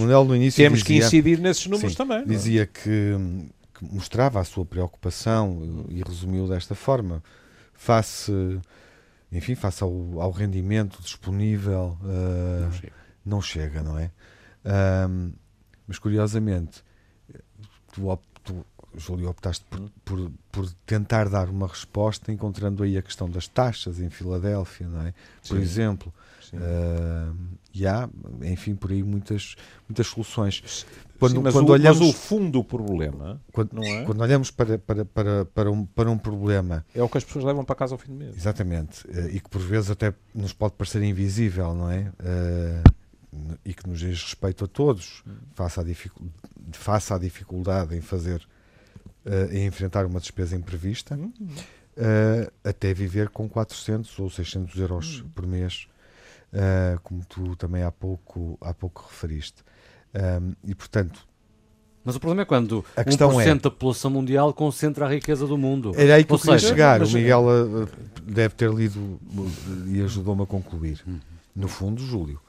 temos 0.55 0.79
dizia, 0.79 0.83
que 0.83 0.95
incidir 0.95 1.39
nesses 1.39 1.67
números 1.67 1.91
sim, 1.91 1.97
também. 1.97 2.17
É? 2.17 2.25
Dizia 2.25 2.65
que, 2.65 2.81
que 2.83 3.53
que 3.73 3.93
mostrava 3.93 4.39
a 4.39 4.43
sua 4.43 4.65
preocupação 4.65 5.85
e 5.89 6.01
resumiu 6.01 6.47
desta 6.47 6.75
forma. 6.75 7.23
Face, 7.73 8.31
enfim, 9.33 9.55
face 9.55 9.83
ao, 9.83 10.21
ao 10.21 10.31
rendimento 10.31 11.01
disponível, 11.01 11.97
uh, 12.01 12.61
não, 12.61 12.71
chega. 12.71 12.93
não, 13.25 13.41
chega. 13.41 13.83
não 13.83 13.97
é? 13.97 14.11
Um, 15.09 15.33
mas 15.87 15.99
curiosamente, 15.99 16.83
tu, 17.91 18.19
tu, 18.43 18.65
Júlio, 18.95 19.29
optaste 19.29 19.65
por, 19.69 19.89
por, 20.05 20.31
por, 20.51 20.69
tentar 20.85 21.29
dar 21.29 21.49
uma 21.49 21.67
resposta 21.67 22.31
encontrando 22.31 22.83
aí 22.83 22.97
a 22.97 23.01
questão 23.01 23.29
das 23.29 23.47
taxas 23.47 23.99
em 23.99 24.09
Filadélfia, 24.09 24.87
não 24.87 25.01
é? 25.01 25.13
Por 25.47 25.57
Sim. 25.57 25.61
exemplo, 25.61 26.13
Uh, 26.53 27.35
e 27.73 27.87
há, 27.87 28.07
enfim, 28.43 28.75
por 28.75 28.91
aí 28.91 29.01
muitas, 29.01 29.55
muitas 29.89 30.05
soluções. 30.07 30.85
Quando, 31.17 31.37
Sim, 31.37 31.41
mas, 31.41 31.53
quando 31.53 31.69
o, 31.69 31.71
olhamos, 31.71 31.99
mas 31.99 32.09
o 32.09 32.13
fundo 32.13 32.51
do 32.51 32.63
problema, 32.63 33.41
quando, 33.51 33.73
não 33.73 33.83
é? 33.83 34.03
quando 34.03 34.21
olhamos 34.21 34.51
para, 34.51 34.77
para, 34.77 35.05
para, 35.05 35.45
para, 35.45 35.71
um, 35.71 35.85
para 35.85 36.11
um 36.11 36.17
problema... 36.17 36.85
É 36.93 37.01
o 37.01 37.09
que 37.09 37.17
as 37.17 37.23
pessoas 37.23 37.45
levam 37.45 37.65
para 37.65 37.75
casa 37.75 37.95
ao 37.95 37.97
fim 37.97 38.11
do 38.11 38.17
mês. 38.17 38.35
Exatamente. 38.35 39.07
Uh, 39.07 39.29
e 39.31 39.39
que 39.39 39.49
por 39.49 39.61
vezes 39.61 39.89
até 39.89 40.13
nos 40.33 40.53
pode 40.53 40.75
parecer 40.75 41.01
invisível, 41.01 41.73
não 41.73 41.89
é? 41.89 42.11
Uh, 42.19 42.93
e 43.65 43.73
que 43.73 43.89
nos 43.89 43.99
diz 43.99 44.21
respeito 44.21 44.65
a 44.65 44.67
todos, 44.67 45.23
hum. 45.25 45.31
face, 45.55 45.79
à 45.79 45.83
face 46.73 47.13
à 47.13 47.17
dificuldade 47.17 47.95
em 47.95 48.01
fazer, 48.01 48.47
em 49.51 49.65
enfrentar 49.65 50.05
uma 50.05 50.19
despesa 50.19 50.55
imprevista, 50.55 51.15
hum. 51.15 51.31
até 52.63 52.93
viver 52.93 53.29
com 53.29 53.47
400 53.47 54.19
ou 54.19 54.29
600 54.29 54.75
euros 54.79 55.21
hum. 55.21 55.29
por 55.33 55.47
mês 55.47 55.87
uh, 56.53 56.99
como 57.01 57.23
tu 57.25 57.55
também 57.55 57.83
há 57.83 57.91
pouco, 57.91 58.57
há 58.61 58.73
pouco 58.73 59.05
referiste. 59.09 59.63
Um, 60.13 60.53
e, 60.63 60.75
portanto, 60.75 61.27
mas 62.05 62.17
o 62.17 62.19
problema 62.19 62.41
é 62.41 62.45
quando 62.45 62.83
a 62.97 63.03
1% 63.03 63.41
é, 63.41 63.55
da 63.55 63.71
população 63.71 64.11
mundial 64.11 64.53
concentra 64.53 65.05
a 65.05 65.09
riqueza 65.09 65.47
do 65.47 65.57
mundo. 65.57 65.93
Era 65.95 66.15
aí 66.15 66.25
que 66.25 66.33
Ou 66.33 66.37
eu 66.37 66.41
queria 66.41 66.59
seja, 66.59 66.73
chegar. 66.73 66.99
Mas... 66.99 67.13
O 67.13 67.17
Miguel 67.17 67.45
uh, 67.45 67.89
deve 68.21 68.55
ter 68.55 68.69
lido 68.69 69.19
e 69.87 70.01
ajudou-me 70.01 70.43
a 70.43 70.45
concluir. 70.45 71.01
Uhum. 71.07 71.19
No 71.55 71.69
fundo, 71.69 72.03
Júlio. 72.03 72.41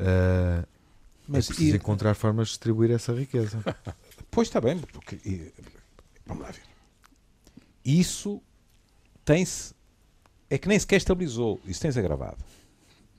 Uh, 0.00 0.66
mas 1.28 1.44
é 1.44 1.48
preciso 1.48 1.74
e... 1.74 1.76
encontrar 1.76 2.14
formas 2.14 2.48
de 2.48 2.52
distribuir 2.52 2.90
essa 2.90 3.12
riqueza. 3.12 3.58
Pois 4.30 4.48
está 4.48 4.60
bem, 4.60 4.78
porque, 4.78 5.52
vamos 6.26 6.42
lá 6.44 6.50
ver. 6.50 6.62
Isso 7.84 8.40
tem-se. 9.24 9.74
É 10.48 10.58
que 10.58 10.68
nem 10.68 10.78
sequer 10.78 10.96
estabilizou. 10.96 11.60
Isso 11.66 11.80
tem-se 11.80 11.98
agravado 11.98 12.38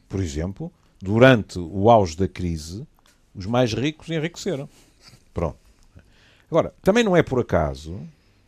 por 0.07 0.21
exemplo, 0.21 0.71
durante 1.01 1.59
o 1.59 1.89
auge 1.89 2.15
da 2.15 2.27
crise, 2.27 2.87
os 3.33 3.45
mais 3.45 3.73
ricos 3.73 4.09
enriqueceram. 4.09 4.69
Pronto. 5.33 5.57
Agora, 6.49 6.73
também 6.81 7.03
não 7.03 7.17
é 7.17 7.23
por 7.23 7.39
acaso 7.39 7.99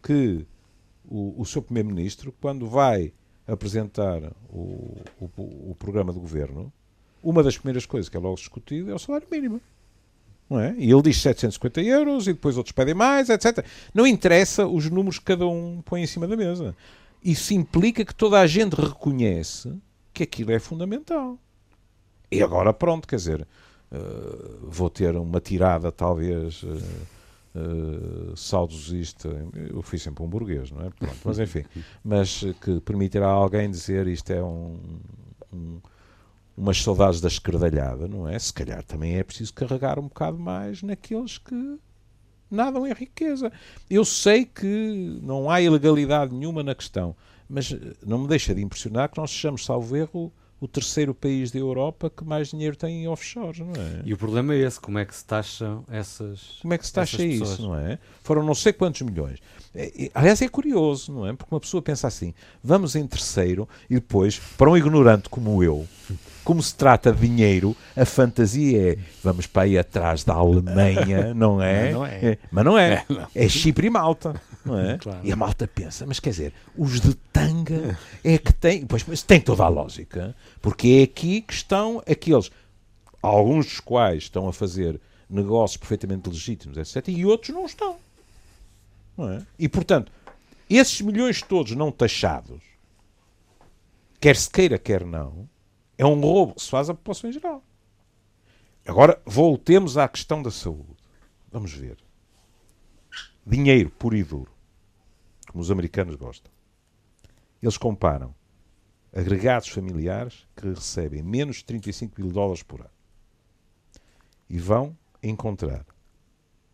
que 0.02 0.46
o, 1.06 1.42
o 1.42 1.46
seu 1.46 1.62
Primeiro-Ministro, 1.62 2.34
quando 2.40 2.68
vai 2.68 3.12
apresentar 3.46 4.32
o, 4.50 5.02
o, 5.20 5.72
o, 5.72 5.76
programa 5.78 6.14
de 6.14 6.20
governo, 6.20 6.72
uma 7.24 7.44
das 7.44 7.58
primeiras 7.58 7.86
coisas 7.86 8.08
que 8.08 8.16
é 8.16 8.20
logo 8.20 8.36
discutida 8.36 8.92
é 8.92 8.94
o 8.94 9.00
salário 9.00 9.28
mínimo. 9.30 9.60
Não 10.50 10.60
é? 10.60 10.74
E 10.78 10.90
ele 10.90 11.02
diz 11.02 11.22
750 11.22 11.82
euros 11.82 12.28
e 12.28 12.34
depois 12.34 12.58
outros 12.58 12.72
pedem 12.72 12.94
mais, 12.94 13.30
etc. 13.30 13.66
Não 13.94 14.08
interessa 14.08 14.66
os 14.66 14.90
números 14.90 15.20
que 15.20 15.26
cada 15.26 15.46
um 15.46 15.82
põe 15.84 16.02
em 16.02 16.08
cima 16.08 16.28
da 16.28 16.38
mesa. 16.38 16.76
Isso 17.24 17.54
implica 17.54 18.06
que 18.06 18.16
toda 18.16 18.40
a 18.40 18.48
gente 18.48 18.74
reconhece 18.74 19.74
que 20.14 20.24
aquilo 20.24 20.52
é 20.52 20.60
fundamental. 20.60 21.38
E 22.32 22.42
agora 22.42 22.74
pronto, 22.74 23.08
quer 23.08 23.18
dizer, 23.18 23.48
uh, 23.92 24.70
vou 24.70 24.90
ter 24.90 25.16
uma 25.16 25.42
tirada 25.42 25.92
talvez 25.92 26.64
uh, 26.64 26.82
uh, 27.56 28.38
saudosista. 28.38 29.30
Eu 29.54 29.82
fui 29.82 30.00
sempre 30.00 30.24
um 30.24 30.28
burguês, 30.28 30.72
não 30.72 30.86
é? 30.86 30.90
Pronto, 30.90 31.18
mas 31.26 31.40
enfim, 31.40 31.66
mas 32.04 32.44
que 32.62 32.80
permitirá 32.82 33.28
a 33.28 33.32
alguém 33.32 33.70
dizer 33.70 34.08
isto 34.08 34.32
é 34.32 34.42
um, 34.42 34.80
um 35.54 35.80
umas 36.58 36.82
saudades 36.82 37.22
da 37.22 37.28
esquerdalhada, 37.28 38.08
não 38.08 38.28
é? 38.28 38.38
Se 38.40 38.52
calhar 38.52 38.84
também 38.84 39.18
é 39.18 39.24
preciso 39.24 39.54
carregar 39.54 40.00
um 40.00 40.08
bocado 40.08 40.40
mais 40.40 40.82
naqueles 40.82 41.38
que 41.38 41.78
nadam 42.50 42.88
em 42.88 42.94
riqueza. 42.94 43.52
Eu 43.90 44.04
sei 44.04 44.44
que 44.46 45.20
não 45.22 45.50
há 45.50 45.62
ilegalidade 45.62 46.34
nenhuma 46.34 46.64
na 46.64 46.74
questão, 46.74 47.16
mas 47.48 47.74
não 48.06 48.20
me 48.20 48.28
deixa 48.28 48.56
de 48.56 48.62
impressionar 48.62 49.10
que 49.10 49.18
nós 49.18 49.30
sejamos, 49.30 49.64
salvo 49.64 49.96
erro, 49.96 50.34
o 50.60 50.68
terceiro 50.68 51.14
país 51.14 51.52
da 51.52 51.60
Europa 51.60 52.10
que 52.10 52.24
mais 52.24 52.50
dinheiro 52.50 52.76
tem 52.76 53.04
em 53.04 53.08
offshore, 53.08 53.60
não 53.60 53.74
é? 53.74 54.02
E 54.04 54.12
o 54.12 54.18
problema 54.18 54.56
é 54.56 54.58
esse, 54.58 54.80
como 54.80 54.98
é 54.98 55.06
que 55.06 55.16
se 55.16 55.24
taxam 55.24 55.84
essas 55.88 56.58
Como 56.62 56.74
é 56.74 56.78
que 56.80 56.86
se 56.88 56.92
taxa 56.92 57.24
isso, 57.24 57.62
não 57.62 57.76
é? 57.76 58.00
Foram 58.24 58.44
não 58.44 58.56
sei 58.56 58.74
quantos 58.74 59.02
milhões. 59.02 59.40
É, 59.76 60.10
aliás, 60.16 60.42
é 60.42 60.48
curioso, 60.48 61.12
não 61.14 61.28
é? 61.28 61.34
Porque 61.34 61.54
uma 61.54 61.60
pessoa 61.60 61.82
pensa 61.84 62.08
assim, 62.08 62.34
vamos 62.64 62.96
em 62.96 63.06
terceiro 63.06 63.70
e 63.88 63.96
depois, 63.96 64.40
para 64.58 64.72
um 64.72 64.76
ignorante 64.76 65.30
como 65.30 65.64
eu, 65.64 65.88
como 66.48 66.64
se 66.64 66.74
trata 66.74 67.12
de 67.12 67.28
dinheiro, 67.28 67.76
a 67.94 68.06
fantasia 68.06 68.94
é 68.94 68.98
vamos 69.22 69.46
para 69.46 69.64
aí 69.64 69.78
atrás 69.78 70.24
da 70.24 70.34
Alemanha, 70.34 71.34
não 71.36 71.62
é? 71.62 71.92
Não, 71.92 72.00
não 72.00 72.06
é. 72.06 72.26
é. 72.26 72.38
Mas 72.50 72.66
não 72.66 72.80
é. 72.80 72.94
É, 72.94 73.06
não. 73.10 73.28
é 73.36 73.50
Chipre 73.50 73.88
e 73.88 73.90
Malta 73.90 74.34
não 74.64 74.80
é? 74.80 74.98
Claro. 74.98 75.20
E 75.26 75.32
a 75.32 75.36
malta 75.36 75.68
pensa, 75.68 76.06
mas 76.06 76.22
quer 76.22 76.30
dizer, 76.30 76.54
os 76.78 77.02
de 77.02 77.16
tanga 77.16 78.00
é 78.24 78.38
que 78.38 78.54
têm. 78.54 78.86
Pois, 78.86 79.04
mas 79.06 79.22
tem 79.24 79.42
toda 79.42 79.66
a 79.66 79.68
lógica, 79.68 80.34
porque 80.62 80.88
é 80.88 81.04
aqui 81.04 81.42
que 81.42 81.54
estão 81.54 82.02
aqueles, 82.10 82.50
alguns 83.22 83.66
dos 83.66 83.80
quais 83.82 84.24
estão 84.24 84.48
a 84.48 84.54
fazer 84.54 85.02
negócios 85.30 85.76
perfeitamente 85.76 86.30
legítimos, 86.30 86.78
etc., 86.78 87.10
e 87.10 87.26
outros 87.26 87.54
não 87.54 87.66
estão. 87.66 87.98
Não 89.18 89.32
é? 89.32 89.42
E, 89.60 89.68
portanto, 89.68 90.14
esses 90.70 91.02
milhões 91.02 91.42
todos 91.42 91.74
não 91.74 91.92
taxados, 91.92 92.62
quer 94.20 94.38
se 94.38 94.50
queira, 94.50 94.78
quer 94.78 95.06
não, 95.06 95.48
é 95.98 96.06
um 96.06 96.20
roubo 96.20 96.56
que 96.56 96.62
se 96.62 96.70
faz 96.70 96.90
à 96.90 96.94
população 96.94 97.30
em 97.30 97.34
geral. 97.34 97.64
Agora, 98.86 99.22
voltemos 99.26 99.98
à 99.98 100.08
questão 100.08 100.42
da 100.42 100.52
saúde. 100.52 100.96
Vamos 101.52 101.74
ver. 101.74 101.98
Dinheiro 103.46 103.90
puro 103.90 104.16
e 104.16 104.24
duro 104.24 104.52
como 105.50 105.62
os 105.62 105.72
americanos 105.72 106.16
gostam. 106.16 106.52
Eles 107.62 107.78
comparam 107.78 108.36
agregados 109.14 109.70
familiares 109.70 110.48
que 110.56 110.68
recebem 110.68 111.24
menos 111.24 111.58
de 111.58 111.66
35 111.66 112.22
mil 112.22 112.32
dólares 112.32 112.62
por 112.62 112.82
ano 112.82 112.90
e 114.50 114.60
vão 114.60 114.96
encontrar 115.24 115.86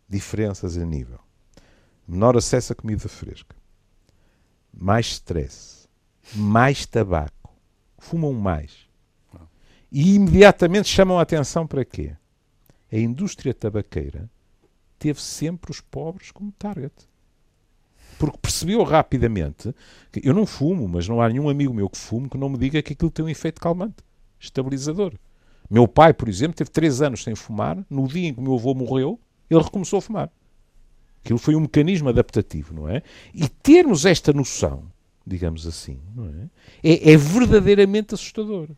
diferenças 0.08 0.76
a 0.76 0.84
nível 0.84 1.20
menor 2.06 2.36
acesso 2.36 2.72
à 2.72 2.76
comida 2.76 3.08
fresca, 3.08 3.56
mais 4.72 5.06
stress, 5.06 5.88
mais 6.34 6.84
tabaco, 6.84 7.50
fumam 7.98 8.32
mais 8.34 8.83
e 9.94 10.16
imediatamente 10.16 10.88
chamam 10.88 11.18
a 11.18 11.22
atenção 11.22 11.66
para 11.66 11.84
quê? 11.84 12.14
A 12.92 12.96
indústria 12.96 13.54
tabaqueira 13.54 14.28
teve 14.98 15.22
sempre 15.22 15.70
os 15.70 15.80
pobres 15.80 16.30
como 16.30 16.52
target 16.52 16.92
porque 18.18 18.38
percebeu 18.38 18.82
rapidamente 18.82 19.74
que 20.10 20.26
eu 20.26 20.34
não 20.34 20.46
fumo, 20.46 20.88
mas 20.88 21.08
não 21.08 21.20
há 21.20 21.28
nenhum 21.28 21.48
amigo 21.48 21.74
meu 21.74 21.88
que 21.88 21.98
fume 21.98 22.28
que 22.28 22.38
não 22.38 22.48
me 22.48 22.58
diga 22.58 22.82
que 22.82 22.92
aquilo 22.92 23.10
tem 23.10 23.24
um 23.24 23.28
efeito 23.28 23.60
calmante, 23.60 23.96
estabilizador. 24.38 25.14
Meu 25.70 25.88
pai, 25.88 26.12
por 26.12 26.28
exemplo, 26.28 26.56
teve 26.56 26.70
três 26.70 27.00
anos 27.02 27.22
sem 27.22 27.34
fumar. 27.34 27.84
No 27.88 28.06
dia 28.06 28.28
em 28.28 28.34
que 28.34 28.40
o 28.40 28.42
meu 28.42 28.54
avô 28.54 28.74
morreu, 28.74 29.18
ele 29.50 29.62
recomeçou 29.62 29.98
a 29.98 30.02
fumar. 30.02 30.30
Aquilo 31.24 31.38
foi 31.38 31.54
um 31.56 31.60
mecanismo 31.60 32.08
adaptativo, 32.08 32.74
não 32.74 32.88
é? 32.88 33.02
E 33.34 33.48
termos 33.48 34.04
esta 34.04 34.32
noção, 34.32 34.84
digamos 35.26 35.66
assim, 35.66 35.98
não 36.14 36.26
é? 36.26 36.50
É, 36.82 37.12
é 37.12 37.16
verdadeiramente 37.16 38.14
assustador. 38.14 38.68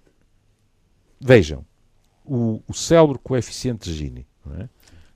Vejam, 1.20 1.64
o, 2.24 2.62
o 2.66 2.74
célebre 2.74 3.18
coeficiente 3.22 3.90
de 3.90 3.96
Gini, 3.96 4.26
é? 4.59 4.68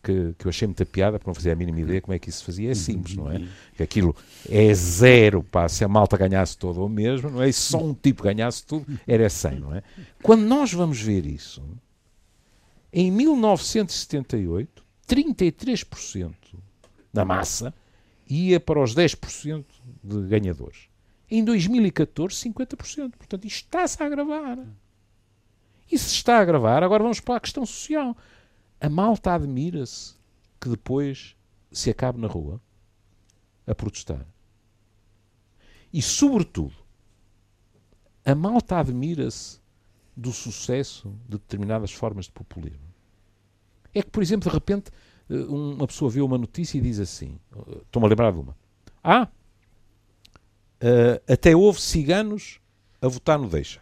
que, 0.02 0.34
que 0.38 0.46
eu 0.46 0.48
achei 0.48 0.66
muita 0.66 0.86
piada, 0.86 1.18
porque 1.18 1.28
não 1.28 1.34
fazia 1.34 1.52
a 1.52 1.56
mínima 1.56 1.80
ideia 1.80 2.00
como 2.00 2.14
é 2.14 2.18
que 2.18 2.30
isso 2.30 2.38
se 2.38 2.44
fazia. 2.44 2.70
É 2.70 2.74
simples, 2.74 3.16
não 3.16 3.30
é? 3.30 3.46
Que 3.76 3.82
aquilo 3.82 4.16
é 4.48 4.72
zero, 4.72 5.42
pá, 5.42 5.68
se 5.68 5.84
a 5.84 5.88
malta 5.88 6.16
ganhasse 6.16 6.56
todo 6.56 6.84
o 6.84 6.88
mesmo, 6.88 7.30
não 7.30 7.42
é? 7.42 7.48
E 7.48 7.52
só 7.52 7.82
um 7.82 7.94
tipo 7.94 8.22
ganhasse 8.22 8.64
tudo, 8.64 8.86
era 9.06 9.28
100, 9.28 9.60
não 9.60 9.74
é? 9.74 9.82
Quando 10.22 10.42
nós 10.42 10.72
vamos 10.72 11.00
ver 11.00 11.26
isso, 11.26 11.62
em 12.92 13.10
1978, 13.10 14.82
33% 15.06 16.34
da 17.12 17.24
massa 17.24 17.74
ia 18.28 18.60
para 18.60 18.80
os 18.80 18.94
10% 18.94 19.64
de 20.02 20.20
ganhadores. 20.28 20.88
Em 21.30 21.44
2014, 21.44 22.34
50%. 22.48 23.12
Portanto, 23.16 23.44
isto 23.44 23.64
está-se 23.66 24.02
a 24.02 24.06
agravar. 24.06 24.58
E 25.90 25.98
se 25.98 26.14
está 26.14 26.38
a 26.38 26.40
agravar, 26.40 26.82
agora 26.82 27.02
vamos 27.02 27.20
para 27.20 27.36
a 27.36 27.40
questão 27.40 27.66
social. 27.66 28.16
A 28.80 28.88
malta 28.88 29.34
admira-se 29.34 30.14
que 30.60 30.68
depois 30.68 31.36
se 31.72 31.90
acabe 31.90 32.20
na 32.20 32.28
rua 32.28 32.60
a 33.66 33.74
protestar. 33.74 34.26
E, 35.92 36.00
sobretudo, 36.00 36.74
a 38.24 38.34
malta 38.34 38.78
admira-se 38.78 39.60
do 40.16 40.32
sucesso 40.32 41.08
de 41.28 41.38
determinadas 41.38 41.92
formas 41.92 42.26
de 42.26 42.32
populismo. 42.32 42.90
É 43.92 44.02
que, 44.02 44.10
por 44.10 44.22
exemplo, 44.22 44.48
de 44.48 44.54
repente 44.54 44.90
uma 45.48 45.86
pessoa 45.86 46.10
vê 46.10 46.20
uma 46.20 46.36
notícia 46.36 46.78
e 46.78 46.80
diz 46.80 46.98
assim: 46.98 47.38
estou-me 47.82 48.06
a 48.06 48.08
lembrar 48.08 48.32
de 48.32 48.38
uma. 48.38 48.56
Ah, 49.02 49.28
uh, 50.82 51.32
até 51.32 51.54
houve 51.54 51.80
ciganos 51.80 52.60
a 53.00 53.08
votar 53.08 53.38
no 53.38 53.48
Deixa. 53.48 53.80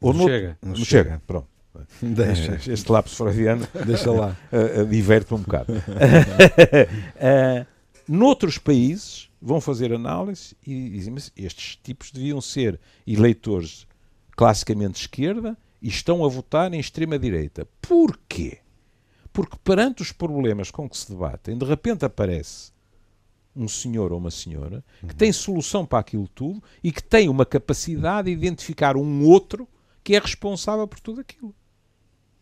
Ou 0.00 0.12
não 0.12 0.24
no, 0.24 0.28
chega. 0.28 0.58
Não, 0.62 0.76
chega. 0.76 0.86
chega. 0.86 1.22
Pronto. 1.26 1.48
Deixa. 2.02 2.72
Este 2.72 2.90
lápis 2.90 3.14
freudiano 3.14 3.66
deixa 3.86 4.10
lá. 4.10 4.36
Uh, 4.52 4.82
uh, 4.82 4.86
diverte-me 4.86 5.40
um 5.40 5.42
bocado. 5.42 5.72
uh, 5.72 7.66
noutros 8.08 8.58
países 8.58 9.30
vão 9.40 9.60
fazer 9.60 9.92
análise 9.92 10.56
e 10.66 10.90
dizem, 10.90 11.14
mas 11.14 11.32
estes 11.36 11.76
tipos 11.76 12.10
deviam 12.10 12.40
ser 12.40 12.80
eleitores 13.06 13.86
classicamente 14.36 14.94
de 14.94 15.00
esquerda 15.00 15.56
e 15.80 15.88
estão 15.88 16.24
a 16.24 16.28
votar 16.28 16.72
em 16.72 16.80
extrema-direita. 16.80 17.66
Porquê? 17.80 18.58
Porque 19.32 19.56
perante 19.62 20.02
os 20.02 20.10
problemas 20.10 20.70
com 20.70 20.88
que 20.88 20.96
se 20.96 21.10
debatem, 21.10 21.56
de 21.56 21.64
repente 21.64 22.04
aparece 22.04 22.72
um 23.54 23.68
senhor 23.68 24.12
ou 24.12 24.18
uma 24.18 24.30
senhora 24.30 24.84
que 25.00 25.06
uhum. 25.06 25.16
tem 25.16 25.32
solução 25.32 25.84
para 25.84 25.98
aquilo 25.98 26.28
tudo 26.28 26.62
e 26.82 26.92
que 26.92 27.02
tem 27.02 27.28
uma 27.28 27.44
capacidade 27.44 28.26
de 28.26 28.32
identificar 28.32 28.96
um 28.96 29.24
outro 29.24 29.68
que 30.08 30.16
é 30.16 30.18
responsável 30.18 30.88
por 30.88 30.98
tudo 31.00 31.20
aquilo. 31.20 31.54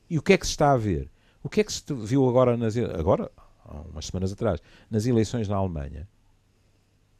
E 0.09 0.17
o 0.17 0.23
que 0.23 0.35
é 0.35 0.39
que 0.39 0.47
se 0.47 0.53
está 0.53 0.71
a 0.71 0.77
ver? 0.77 1.11
O 1.43 1.49
que 1.49 1.61
é 1.61 1.65
que 1.65 1.73
se 1.73 1.83
viu 1.93 2.29
agora, 2.29 2.57
nas, 2.57 2.77
agora 2.77 3.29
há 3.65 3.81
umas 3.81 4.07
semanas 4.07 4.33
atrás, 4.33 4.63
nas 4.89 5.05
eleições 5.05 5.49
na 5.49 5.57
Alemanha? 5.57 6.09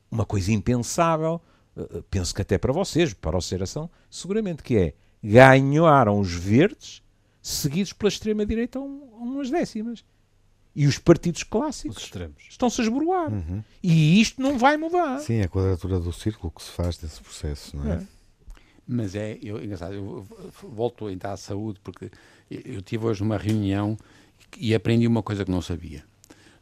Uma 0.09 0.25
coisa 0.25 0.53
impensável, 0.53 1.43
eh, 1.77 1.81
eh, 1.95 2.03
penso 2.09 2.33
que 2.33 2.43
até 2.43 2.59
para 2.59 2.73
vocês, 2.73 3.13
para 3.13 3.37
a 3.37 3.41
geração, 3.41 3.91
seguramente 4.09 4.63
que 4.63 4.77
é 4.77 4.95
ganharam 5.21 6.21
os 6.21 6.33
verdes, 6.33 7.03
seguidos 7.43 7.93
pela 7.93 8.09
extrema-direita 8.09 8.79
a, 8.79 8.83
um, 8.83 9.03
a 9.15 9.25
umas 9.25 9.51
décimas. 9.51 10.05
E 10.77 10.87
os 10.87 10.97
partidos 10.97 11.43
clássicos 11.43 12.09
estão-se 12.49 12.81
a 12.81 12.85
esboroar. 12.85 13.33
Uhum. 13.33 13.65
E 13.83 14.21
isto 14.21 14.41
não 14.41 14.57
vai 14.57 14.77
mudar. 14.77 15.19
Sim, 15.19 15.39
é 15.39 15.43
a 15.43 15.49
quadratura 15.49 15.99
do 15.99 16.13
círculo 16.13 16.53
que 16.53 16.63
se 16.63 16.71
faz 16.71 16.99
desse 16.99 17.21
processo, 17.21 17.77
não 17.77 17.91
é? 17.91 17.97
é. 17.97 18.16
Mas 18.87 19.15
é, 19.15 19.39
eu, 19.43 19.63
engraçado, 19.63 19.95
eu 19.95 20.27
volto 20.63 21.07
a 21.07 21.13
entrar 21.13 21.33
à 21.33 21.37
saúde, 21.37 21.81
porque 21.83 22.11
eu 22.51 22.81
tive 22.83 23.07
hoje 23.07 23.23
uma 23.23 23.37
reunião 23.37 23.99
e 24.57 24.75
aprendi 24.75 25.07
uma 25.07 25.23
coisa 25.23 25.45
que 25.45 25.51
não 25.51 25.61
sabia. 25.61 26.05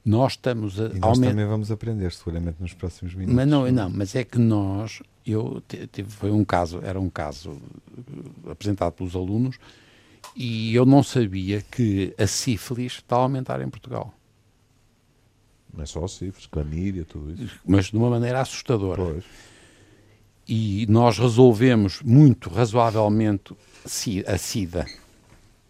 Nós 0.05 0.33
estamos 0.33 0.81
a. 0.81 0.87
E 0.87 0.99
nós 0.99 1.19
também 1.19 1.47
vamos 1.47 1.71
aprender, 1.71 2.13
seguramente, 2.13 2.57
nos 2.61 2.75
próximos 2.75 3.15
minutos. 3.15 3.35
Mas 3.35 3.49
não, 3.49 3.71
não, 3.71 3.91
mas 3.91 4.15
é 4.15 4.25
que 4.25 4.39
nós. 4.39 5.03
Eu 5.27 5.63
tive, 5.91 6.11
foi 6.11 6.31
um 6.31 6.45
caso, 6.45 6.81
era 6.83 7.01
um 7.01 7.09
caso 7.09 7.53
uh, 7.53 8.51
apresentado 8.51 8.93
pelos 8.93 9.17
alunos 9.17 9.59
e 10.37 10.75
eu 10.75 10.85
não 10.85 11.03
sabia 11.03 11.63
que 11.63 12.15
a 12.19 12.27
sífilis 12.27 12.95
está 12.95 13.17
a 13.17 13.21
aumentar 13.21 13.61
em 13.63 13.69
Portugal. 13.69 14.13
Não 15.73 15.83
é 15.83 15.87
só 15.87 16.05
a 16.05 16.09
sífilis, 16.09 16.47
clamídia, 16.47 17.05
tudo 17.05 17.33
isso. 17.43 17.59
Mas 17.67 17.87
de 17.87 17.97
uma 17.97 18.11
maneira 18.11 18.41
assustadora. 18.41 19.03
Pois. 19.03 19.25
E 20.47 20.87
nós 20.89 21.19
resolvemos 21.19 22.01
muito 22.03 22.51
razoavelmente 22.51 23.55
a 24.27 24.39
SIDA 24.39 24.87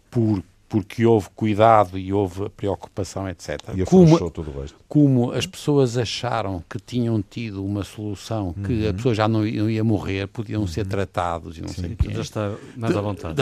por 0.09 0.43
porque 0.67 1.05
houve 1.05 1.29
cuidado 1.35 1.97
e 1.97 2.11
houve 2.11 2.49
preocupação, 2.49 3.29
etc. 3.29 3.59
E 3.75 3.85
como, 3.85 4.29
tudo 4.29 4.51
o 4.51 4.61
resto. 4.61 4.77
como 4.89 5.31
as 5.31 5.45
pessoas 5.45 5.97
acharam 5.97 6.63
que 6.69 6.79
tinham 6.79 7.21
tido 7.21 7.63
uma 7.63 7.83
solução, 7.83 8.53
que 8.53 8.83
uhum. 8.83 8.89
a 8.89 8.93
pessoa 8.93 9.15
já 9.15 9.27
não, 9.27 9.45
ia 9.45 9.83
morrer, 9.83 10.27
podiam 10.27 10.61
uhum. 10.61 10.67
ser 10.67 10.85
tratados 10.85 11.57
e 11.57 11.61
não 11.61 11.69
Sim. 11.69 11.81
sei 11.81 11.91
o 11.93 11.95
quê. 11.95 12.13
Já 12.13 12.21
está 12.21 12.55
mais 12.75 12.97
à 12.97 13.01
vontade. 13.01 13.41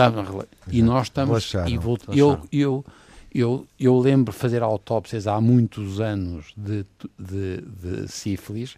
e 0.72 0.82
nós 0.84 1.08
estamos... 1.08 1.54
E 1.67 1.78
vou, 1.78 1.98
eu, 2.10 2.39
eu, 2.52 2.86
eu, 3.34 3.65
eu 3.80 3.98
lembro 3.98 4.34
fazer 4.34 4.62
autópsias 4.62 5.26
há 5.26 5.39
muitos 5.39 6.02
anos 6.02 6.54
de, 6.58 6.86
de, 7.17 7.62
de 7.62 8.12
sífilis, 8.12 8.78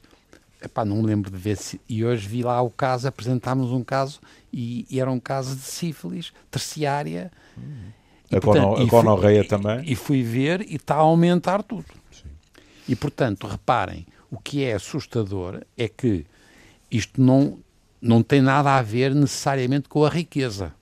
Epá, 0.65 0.83
não 0.83 0.97
me 0.97 1.03
lembro 1.03 1.29
de 1.29 1.37
ver 1.37 1.57
se, 1.57 1.79
e 1.87 2.03
hoje 2.03 2.27
vi 2.27 2.43
lá 2.43 2.61
o 2.61 2.69
caso, 2.69 3.07
apresentámos 3.07 3.71
um 3.71 3.83
caso 3.83 4.19
e, 4.51 4.85
e 4.89 4.99
era 4.99 5.11
um 5.11 5.19
caso 5.19 5.55
de 5.55 5.61
sífilis 5.61 6.33
terciária 6.49 7.31
uhum. 7.57 7.95
E, 8.31 8.35
a, 8.35 8.41
portanto, 8.41 8.81
a 8.81 8.85
gonorreia 8.85 9.47
também. 9.47 9.81
E 9.85 9.95
fui 9.95 10.23
ver 10.23 10.61
e 10.61 10.75
está 10.75 10.95
a 10.95 10.99
aumentar 10.99 11.63
tudo. 11.63 11.85
Sim. 12.11 12.29
E, 12.87 12.95
portanto, 12.95 13.47
reparem, 13.47 14.05
o 14.31 14.39
que 14.39 14.63
é 14.63 14.73
assustador 14.73 15.61
é 15.77 15.87
que 15.87 16.25
isto 16.89 17.21
não, 17.21 17.59
não 18.01 18.23
tem 18.23 18.41
nada 18.41 18.75
a 18.75 18.81
ver 18.81 19.13
necessariamente 19.13 19.87
com 19.87 20.03
a 20.03 20.09
riqueza. 20.09 20.73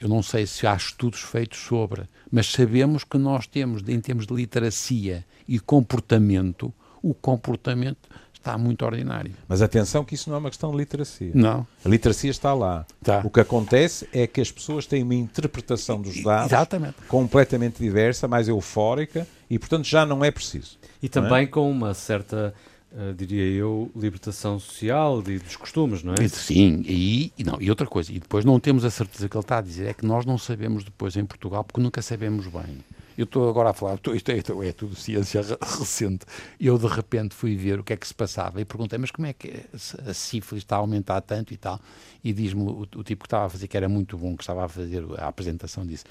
Eu 0.00 0.08
não 0.08 0.22
sei 0.22 0.46
se 0.46 0.66
há 0.66 0.74
estudos 0.74 1.20
feitos 1.20 1.60
sobre, 1.60 2.02
mas 2.30 2.50
sabemos 2.50 3.04
que 3.04 3.18
nós 3.18 3.46
temos, 3.46 3.82
em 3.86 4.00
termos 4.00 4.26
de 4.26 4.34
literacia 4.34 5.24
e 5.46 5.60
comportamento, 5.60 6.74
o 7.00 7.14
comportamento 7.14 8.08
está 8.46 8.56
muito 8.56 8.84
ordinário. 8.84 9.32
Mas 9.48 9.60
atenção 9.60 10.04
que 10.04 10.14
isso 10.14 10.30
não 10.30 10.36
é 10.36 10.38
uma 10.38 10.50
questão 10.50 10.70
de 10.70 10.76
literacia. 10.76 11.32
Não. 11.34 11.66
A 11.84 11.88
literacia 11.88 12.30
está 12.30 12.54
lá. 12.54 12.86
Tá. 13.02 13.20
O 13.24 13.30
que 13.30 13.40
acontece 13.40 14.08
é 14.12 14.26
que 14.26 14.40
as 14.40 14.52
pessoas 14.52 14.86
têm 14.86 15.02
uma 15.02 15.14
interpretação 15.14 16.00
dos 16.00 16.22
dados 16.22 16.52
Exatamente. 16.52 16.94
completamente 17.08 17.82
diversa, 17.82 18.28
mais 18.28 18.46
eufórica, 18.48 19.26
e 19.50 19.58
portanto 19.58 19.84
já 19.84 20.06
não 20.06 20.24
é 20.24 20.30
preciso. 20.30 20.78
E 21.02 21.08
também 21.08 21.42
é? 21.42 21.46
com 21.46 21.68
uma 21.70 21.92
certa 21.92 22.54
Uh, 22.92 23.12
diria 23.12 23.44
eu, 23.44 23.90
libertação 23.94 24.58
social 24.58 25.22
e 25.26 25.38
dos 25.38 25.54
costumes, 25.56 26.02
não 26.02 26.14
é? 26.14 26.28
Sim, 26.28 26.82
e, 26.86 27.30
e, 27.36 27.44
não, 27.44 27.60
e 27.60 27.68
outra 27.68 27.86
coisa, 27.86 28.10
e 28.10 28.18
depois 28.18 28.42
não 28.42 28.58
temos 28.58 28.86
a 28.86 28.90
certeza 28.90 29.28
que 29.28 29.36
ele 29.36 29.44
está 29.44 29.58
a 29.58 29.60
dizer, 29.60 29.88
é 29.88 29.92
que 29.92 30.06
nós 30.06 30.24
não 30.24 30.38
sabemos 30.38 30.82
depois 30.82 31.14
em 31.14 31.26
Portugal, 31.26 31.62
porque 31.62 31.80
nunca 31.80 32.00
sabemos 32.00 32.46
bem. 32.46 32.78
Eu 33.16 33.24
estou 33.24 33.48
agora 33.48 33.70
a 33.70 33.72
falar, 33.72 33.98
isto 34.14 34.30
é, 34.30 34.38
é, 34.68 34.72
tudo 34.72 34.94
ciência 34.94 35.40
recente. 35.62 36.26
Eu 36.60 36.78
de 36.78 36.86
repente 36.86 37.34
fui 37.34 37.56
ver 37.56 37.80
o 37.80 37.84
que 37.84 37.94
é 37.94 37.96
que 37.96 38.06
se 38.06 38.12
passava 38.12 38.60
e 38.60 38.64
perguntei, 38.64 38.98
mas 38.98 39.10
como 39.10 39.26
é 39.26 39.32
que 39.32 39.64
a 40.06 40.12
sífilis 40.12 40.62
está 40.62 40.76
a 40.76 40.80
aumentar 40.80 41.22
tanto 41.22 41.54
e 41.54 41.56
tal? 41.56 41.80
E 42.22 42.32
diz-me 42.32 42.62
o, 42.62 42.80
o, 42.80 43.02
tipo 43.02 43.22
que 43.22 43.26
estava 43.26 43.46
a 43.46 43.48
fazer, 43.48 43.68
que 43.68 43.76
era 43.76 43.88
muito 43.88 44.18
bom, 44.18 44.36
que 44.36 44.42
estava 44.42 44.66
a 44.66 44.68
fazer 44.68 45.02
a 45.16 45.28
apresentação, 45.28 45.86
disse: 45.86 46.04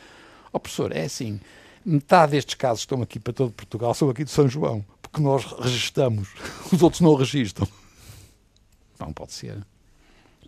Ó 0.52 0.58
oh, 0.58 0.60
professor, 0.60 0.92
é 0.92 1.04
assim, 1.04 1.40
metade 1.86 2.32
destes 2.32 2.56
casos 2.56 2.82
estão 2.82 3.02
aqui 3.04 3.20
para 3.20 3.34
todo 3.34 3.52
Portugal, 3.52 3.94
são 3.94 4.10
aqui 4.10 4.24
de 4.24 4.32
São 4.32 4.48
João, 4.48 4.84
porque 5.00 5.22
nós 5.22 5.46
registamos, 5.60 6.30
os 6.74 6.82
outros 6.82 7.02
não 7.02 7.14
registram. 7.14 7.68
Não 9.00 9.14
pode 9.14 9.34
ser. 9.34 9.64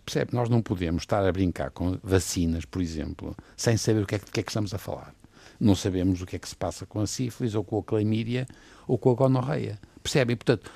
Percebe? 0.04 0.34
Nós 0.34 0.48
não 0.48 0.62
podemos 0.62 1.02
estar 1.02 1.24
a 1.24 1.30
brincar 1.30 1.70
com 1.70 1.98
vacinas, 2.02 2.64
por 2.64 2.80
exemplo, 2.80 3.36
sem 3.56 3.76
saber 3.76 4.02
o 4.02 4.06
que 4.06 4.14
é, 4.14 4.18
que, 4.18 4.40
é 4.40 4.42
que 4.42 4.50
estamos 4.50 4.72
a 4.72 4.78
falar 4.78 5.17
não 5.60 5.74
sabemos 5.74 6.22
o 6.22 6.26
que 6.26 6.36
é 6.36 6.38
que 6.38 6.48
se 6.48 6.56
passa 6.56 6.86
com 6.86 7.00
a 7.00 7.06
sífilis, 7.06 7.54
ou 7.54 7.64
com 7.64 7.78
a 7.78 7.82
clamídia, 7.82 8.46
ou 8.86 8.96
com 8.96 9.10
a 9.10 9.14
gonorreia. 9.14 9.78
Percebem? 10.02 10.36
Portanto, 10.36 10.70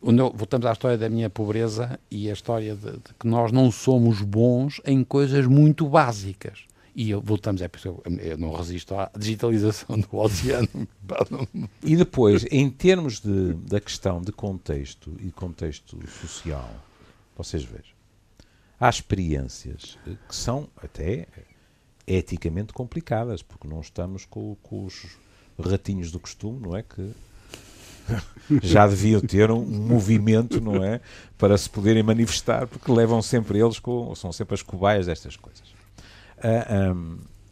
voltamos 0.00 0.66
à 0.66 0.72
história 0.72 0.98
da 0.98 1.08
minha 1.08 1.30
pobreza 1.30 1.98
e 2.10 2.30
a 2.30 2.32
história 2.32 2.74
de, 2.74 2.92
de, 2.92 3.14
que 3.18 3.26
nós 3.26 3.50
não 3.50 3.70
somos 3.70 4.20
bons 4.22 4.80
em 4.84 5.02
coisas 5.02 5.46
muito 5.46 5.88
básicas. 5.88 6.64
E 6.94 7.12
voltamos, 7.12 7.60
é 7.60 7.68
porque 7.68 7.88
eu, 7.88 8.02
eu 8.20 8.38
não 8.38 8.54
resisto 8.54 8.94
à 8.94 9.10
digitalização 9.18 10.00
do 10.00 10.16
oceano. 10.16 10.88
e 11.82 11.94
depois, 11.94 12.46
em 12.50 12.70
termos 12.70 13.20
de, 13.20 13.52
da 13.52 13.80
questão 13.80 14.20
de 14.20 14.32
contexto 14.32 15.14
e 15.20 15.30
contexto 15.30 15.98
social, 16.08 16.70
vocês 17.36 17.62
vejam, 17.62 17.94
há 18.80 18.88
experiências 18.88 19.98
que 20.04 20.34
são 20.34 20.68
até 20.76 21.28
eticamente 22.06 22.72
complicadas, 22.72 23.42
porque 23.42 23.66
não 23.66 23.80
estamos 23.80 24.24
com, 24.24 24.56
com 24.62 24.84
os 24.84 25.06
ratinhos 25.58 26.12
do 26.12 26.20
costume, 26.20 26.60
não 26.60 26.76
é? 26.76 26.82
Que 26.82 27.12
já 28.62 28.86
deviam 28.86 29.20
ter 29.20 29.50
um 29.50 29.64
movimento, 29.64 30.60
não 30.60 30.82
é? 30.84 31.00
Para 31.36 31.58
se 31.58 31.68
poderem 31.68 32.02
manifestar, 32.02 32.66
porque 32.66 32.90
levam 32.92 33.20
sempre 33.20 33.58
eles, 33.58 33.78
com, 33.78 34.14
são 34.14 34.32
sempre 34.32 34.54
as 34.54 34.62
cobaias 34.62 35.06
destas 35.06 35.36
coisas. 35.36 35.64
Ah, 36.38 36.94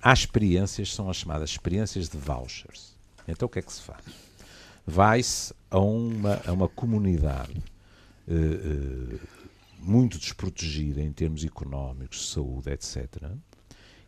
há 0.00 0.12
experiências, 0.12 0.94
são 0.94 1.10
as 1.10 1.16
chamadas 1.16 1.50
experiências 1.50 2.08
de 2.08 2.16
vouchers. 2.16 2.94
Então 3.26 3.46
o 3.46 3.48
que 3.48 3.58
é 3.58 3.62
que 3.62 3.72
se 3.72 3.82
faz? 3.82 4.04
Vai-se 4.86 5.52
a 5.70 5.80
uma, 5.80 6.40
a 6.46 6.52
uma 6.52 6.68
comunidade 6.68 7.56
uh, 8.28 9.14
uh, 9.14 9.20
muito 9.78 10.18
desprotegida 10.18 11.00
em 11.00 11.10
termos 11.10 11.42
económicos, 11.42 12.30
saúde, 12.30 12.70
etc 12.70 13.32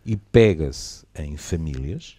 e 0.06 0.16
pega-se 0.16 1.04
em 1.16 1.36
famílias, 1.36 2.16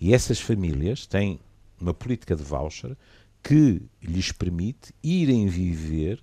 e 0.00 0.12
essas 0.12 0.40
famílias 0.40 1.06
têm 1.06 1.38
uma 1.80 1.94
política 1.94 2.34
de 2.34 2.42
voucher 2.42 2.96
que 3.40 3.80
lhes 4.02 4.32
permite 4.32 4.92
irem 5.00 5.46
viver 5.46 6.20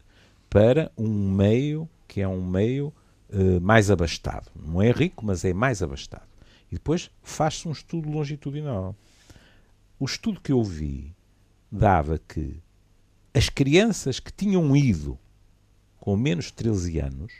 para 0.49 0.91
um 0.97 1.31
meio 1.31 1.87
que 2.09 2.19
é 2.19 2.27
um 2.27 2.45
meio 2.45 2.93
uh, 3.29 3.61
mais 3.61 3.89
abastado. 3.89 4.51
Não 4.53 4.81
é 4.81 4.91
rico, 4.91 5.25
mas 5.25 5.45
é 5.45 5.53
mais 5.53 5.81
abastado. 5.81 6.27
E 6.69 6.75
depois 6.75 7.09
faz-se 7.23 7.69
um 7.69 7.71
estudo 7.71 8.09
longitudinal. 8.09 8.93
O 9.97 10.03
estudo 10.03 10.41
que 10.41 10.51
eu 10.51 10.61
vi 10.61 11.15
dava 11.71 12.19
que 12.19 12.57
as 13.33 13.47
crianças 13.47 14.19
que 14.19 14.33
tinham 14.33 14.75
ido 14.75 15.17
com 16.01 16.17
menos 16.17 16.45
de 16.47 16.53
13 16.53 16.99
anos 16.99 17.31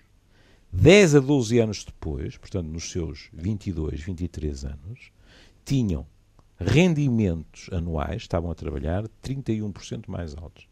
10 0.74 1.16
a 1.16 1.20
12 1.20 1.60
anos 1.60 1.84
depois, 1.84 2.38
portanto 2.38 2.68
nos 2.68 2.90
seus 2.92 3.30
22, 3.34 4.02
23 4.02 4.66
anos, 4.66 5.12
tinham 5.66 6.06
rendimentos 6.60 7.70
anuais 7.72 8.22
estavam 8.22 8.52
a 8.52 8.56
trabalhar 8.56 9.04
31% 9.24 10.04
mais 10.08 10.36
altos. 10.36 10.68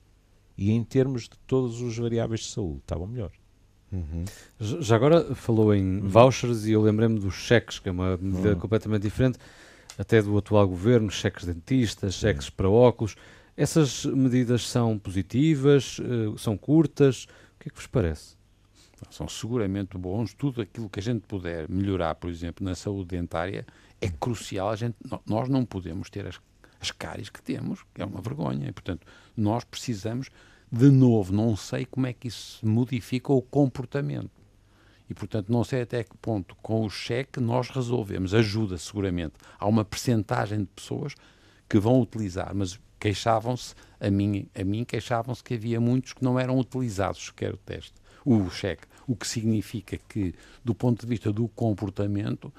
E 0.58 0.72
em 0.72 0.84
termos 0.84 1.24
de 1.24 1.38
todos 1.48 1.82
os 1.82 1.98
variáveis 1.98 2.42
de 2.42 2.48
saúde, 2.48 2.80
estavam 2.80 3.08
melhores. 3.08 3.38
Uhum. 3.92 4.26
Já 4.60 4.96
agora 4.96 5.34
falou 5.34 5.74
em 5.74 6.00
uhum. 6.00 6.08
vouchers 6.08 6.66
e 6.66 6.72
eu 6.72 6.82
lembrei-me 6.82 7.20
dos 7.20 7.34
cheques, 7.34 7.80
que 7.80 7.90
é 7.90 7.92
uma 7.92 8.18
medida 8.18 8.54
uhum. 8.54 8.60
completamente 8.60 9.02
diferente, 9.02 9.40
até 9.98 10.22
do 10.22 10.38
atual 10.38 10.68
governo, 10.68 11.10
cheques 11.10 11.46
dentistas, 11.46 12.16
cheques 12.16 12.50
para 12.50 12.70
óculos. 12.70 13.16
Essas 13.58 14.06
medidas 14.06 14.68
são 14.68 14.98
positivas, 14.98 15.98
uh, 16.00 16.38
são 16.38 16.56
curtas? 16.56 17.24
O 17.24 17.60
que 17.60 17.68
é 17.68 17.72
que 17.72 17.76
vos 17.76 17.88
parece? 17.88 18.39
São 19.10 19.28
seguramente 19.28 19.98
bons. 19.98 20.34
Tudo 20.34 20.62
aquilo 20.62 20.90
que 20.90 21.00
a 21.00 21.04
gente 21.04 21.22
puder 21.22 21.70
melhorar, 21.70 22.16
por 22.16 22.30
exemplo, 22.30 22.64
na 22.64 22.76
saúde 22.76 23.16
dentária, 23.16 23.66
é 24.00 24.10
crucial. 24.10 24.70
A 24.70 24.76
gente, 24.76 24.96
nós 25.26 25.50
não 25.50 25.66
podemos 25.66 26.10
ter 26.10 26.28
as, 26.28 26.40
as 26.80 26.92
cáries 26.92 27.30
que 27.30 27.42
temos, 27.42 27.84
que 27.94 28.02
é 28.02 28.06
uma 28.06 28.22
vergonha. 28.22 28.68
E, 28.68 28.72
portanto, 28.72 29.06
nós 29.36 29.64
precisamos, 29.64 30.30
de 30.72 30.90
novo, 30.90 31.34
não 31.34 31.56
sei 31.56 31.86
como 31.86 32.08
é 32.08 32.14
que 32.14 32.28
isso 32.28 32.66
modifica 32.66 33.34
o 33.34 33.42
comportamento. 33.42 34.32
E, 35.10 35.14
portanto, 35.14 35.52
não 35.52 35.64
sei 35.64 35.82
até 35.82 36.04
que 36.04 36.16
ponto, 36.18 36.56
com 36.62 36.86
o 36.86 36.90
cheque, 36.90 37.40
nós 37.40 37.70
resolvemos. 37.70 38.34
Ajuda, 38.34 38.78
seguramente. 38.78 39.34
Há 39.58 39.68
uma 39.68 39.84
percentagem 39.84 40.60
de 40.60 40.68
pessoas 40.68 41.16
que 41.68 41.80
vão 41.80 42.00
utilizar, 42.00 42.54
mas 42.54 42.80
queixavam-se, 43.00 43.74
a 44.00 44.12
mim, 44.12 44.48
a 44.54 44.64
mim 44.64 44.84
queixavam-se 44.84 45.44
que 45.44 45.56
havia 45.56 45.80
muitos 45.80 46.14
que 46.14 46.24
não 46.24 46.40
eram 46.40 46.60
utilizados 46.60 47.26
sequer 47.26 47.54
o 47.54 47.58
teste, 47.58 47.94
o 48.24 48.50
cheque. 48.50 48.86
O 49.10 49.16
que 49.16 49.28
significa 49.28 49.98
que, 50.08 50.36
do 50.64 50.76
ponto 50.76 51.02
de 51.02 51.08
vista 51.08 51.34
do 51.34 51.48
comportamento, 51.48 52.54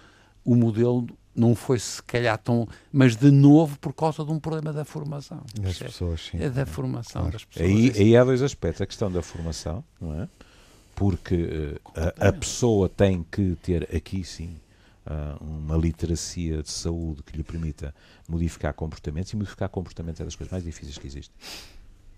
o 0.45 0.57
modelo 0.57 1.07
não 1.33 1.55
foi 1.55 1.79
se 1.79 2.03
calhar 2.03 2.37
tão. 2.39 2.67
Mas 2.93 3.15
de 3.15 3.31
novo 3.31 3.79
por 3.79 3.95
causa 3.95 4.25
de 4.25 4.33
um 4.33 4.41
problema 4.41 4.73
da 4.73 4.85
formação. 4.85 5.45
Das 5.61 5.79
pessoas, 5.79 6.23
sim. 6.27 6.43
É 6.43 6.51
da 6.51 6.67
formação 6.67 7.23
claro. 7.23 7.33
das 7.35 7.45
pessoas. 7.45 7.71
Aí, 7.71 7.93
aí 7.97 8.17
há 8.17 8.25
dois 8.25 8.43
aspectos. 8.43 8.83
A 8.83 8.87
questão 8.87 9.13
da 9.13 9.23
formação, 9.23 9.85
não 10.01 10.21
é? 10.21 10.29
Porque 10.97 11.37
uh, 11.37 11.81
a, 12.19 12.31
a, 12.31 12.33
pessoa 12.33 12.89
tem 12.89 13.25
que 13.31 13.57
ter 13.63 13.85
aqui 13.95 14.25
sim 14.25 14.57
uh, 15.07 15.43
uma 15.43 15.77
literacia 15.77 16.65
de 16.65 16.71
saúde 16.71 17.23
que 17.23 17.37
lhe 17.37 17.45
permita 17.45 17.95
modificar 18.29 18.75
comportamentos 18.75 19.33
e 19.33 19.37
modificar 19.37 19.69
comportamentos 19.69 20.21
é 20.21 20.25
das 20.25 20.35
coisas 20.35 20.51
mais 20.51 20.65
difíceis 20.65 20.99
que 20.99 21.07
existem. 21.07 21.37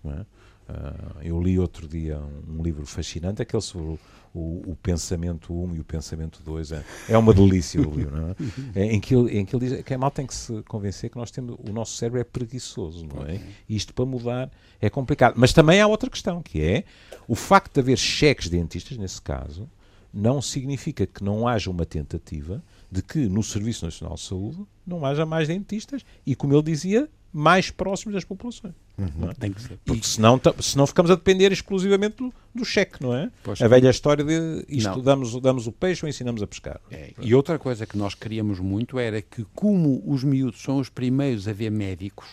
Não 0.03 0.11
é? 0.11 0.25
Uh, 0.69 1.19
eu 1.21 1.41
li 1.41 1.59
outro 1.59 1.87
dia 1.87 2.17
um, 2.17 2.59
um, 2.59 2.63
livro 2.63 2.85
fascinante, 2.85 3.41
aquele 3.41 3.61
sobre 3.61 3.89
o, 3.89 3.99
o, 4.33 4.71
o 4.71 4.77
pensamento 4.81 5.53
1 5.53 5.75
e 5.75 5.79
o 5.79 5.83
pensamento 5.83 6.41
2. 6.43 6.71
É, 6.71 6.85
é 7.09 7.17
uma 7.17 7.33
delícia 7.33 7.81
o 7.81 7.93
livro, 7.93 8.15
não 8.15 8.29
é? 8.29 8.35
é? 8.75 8.85
em, 8.93 8.99
que 8.99 9.13
ele, 9.13 9.39
em 9.39 9.45
que 9.45 9.55
ele 9.55 9.67
diz 9.67 9.83
que 9.83 9.93
a 9.93 9.97
mal 9.97 10.09
tem 10.09 10.25
que 10.25 10.33
se 10.33 10.63
convencer 10.63 11.09
que 11.09 11.17
nós 11.17 11.31
temos, 11.31 11.57
o 11.59 11.73
nosso 11.73 11.97
cérebro 11.97 12.21
é 12.21 12.23
preguiçoso, 12.23 13.05
não 13.05 13.25
é? 13.25 13.41
E 13.67 13.75
isto 13.75 13.93
para 13.93 14.05
mudar 14.05 14.49
é 14.79 14.89
complicado. 14.89 15.33
Mas 15.37 15.51
também 15.51 15.81
há 15.81 15.87
outra 15.87 16.09
questão, 16.09 16.41
que 16.41 16.61
é 16.61 16.85
o 17.27 17.35
facto 17.35 17.73
de 17.73 17.79
haver 17.81 17.97
cheques 17.97 18.47
dentistas, 18.47 18.97
nesse 18.97 19.21
caso, 19.21 19.69
não 20.13 20.41
significa 20.41 21.05
que 21.05 21.23
não 21.23 21.47
haja 21.47 21.69
uma 21.69 21.85
tentativa 21.85 22.63
de 22.89 23.01
que 23.01 23.27
no 23.27 23.41
Serviço 23.41 23.83
Nacional 23.83 24.15
de 24.15 24.21
Saúde 24.21 24.63
não 24.85 25.03
haja 25.05 25.25
mais 25.25 25.47
dentistas 25.47 26.05
e, 26.25 26.35
como 26.35 26.53
ele 26.53 26.61
dizia, 26.61 27.09
mais 27.33 27.71
próximos 27.71 28.13
das 28.13 28.23
populações. 28.23 28.75
Uhum. 28.95 29.31
É? 29.31 29.33
Tem 29.33 29.51
que 29.51 29.61
ser. 29.61 29.79
Porque 29.83 30.05
senão, 30.05 30.39
senão 30.61 30.85
ficamos 30.85 31.09
a 31.09 31.15
depender 31.15 31.51
exclusivamente 31.51 32.17
do, 32.17 32.33
do 32.53 32.63
cheque, 32.63 33.01
não 33.01 33.13
é? 33.15 33.31
Pois 33.43 33.59
a 33.59 33.67
velha 33.67 33.89
história 33.89 34.23
de 34.23 34.65
isto 34.69 35.01
damos, 35.01 35.41
damos 35.41 35.65
o 35.65 35.71
peixe 35.71 36.05
ou 36.05 36.09
ensinamos 36.09 36.43
a 36.43 36.47
pescar. 36.47 36.79
É. 36.91 37.11
E 37.19 37.33
outra 37.33 37.57
coisa 37.57 37.87
que 37.87 37.97
nós 37.97 38.13
queríamos 38.13 38.59
muito 38.59 38.99
era 38.99 39.19
que, 39.19 39.45
como 39.55 40.03
os 40.05 40.23
miúdos 40.23 40.61
são 40.61 40.77
os 40.77 40.89
primeiros 40.89 41.47
a 41.47 41.53
ver 41.53 41.71
médicos, 41.71 42.27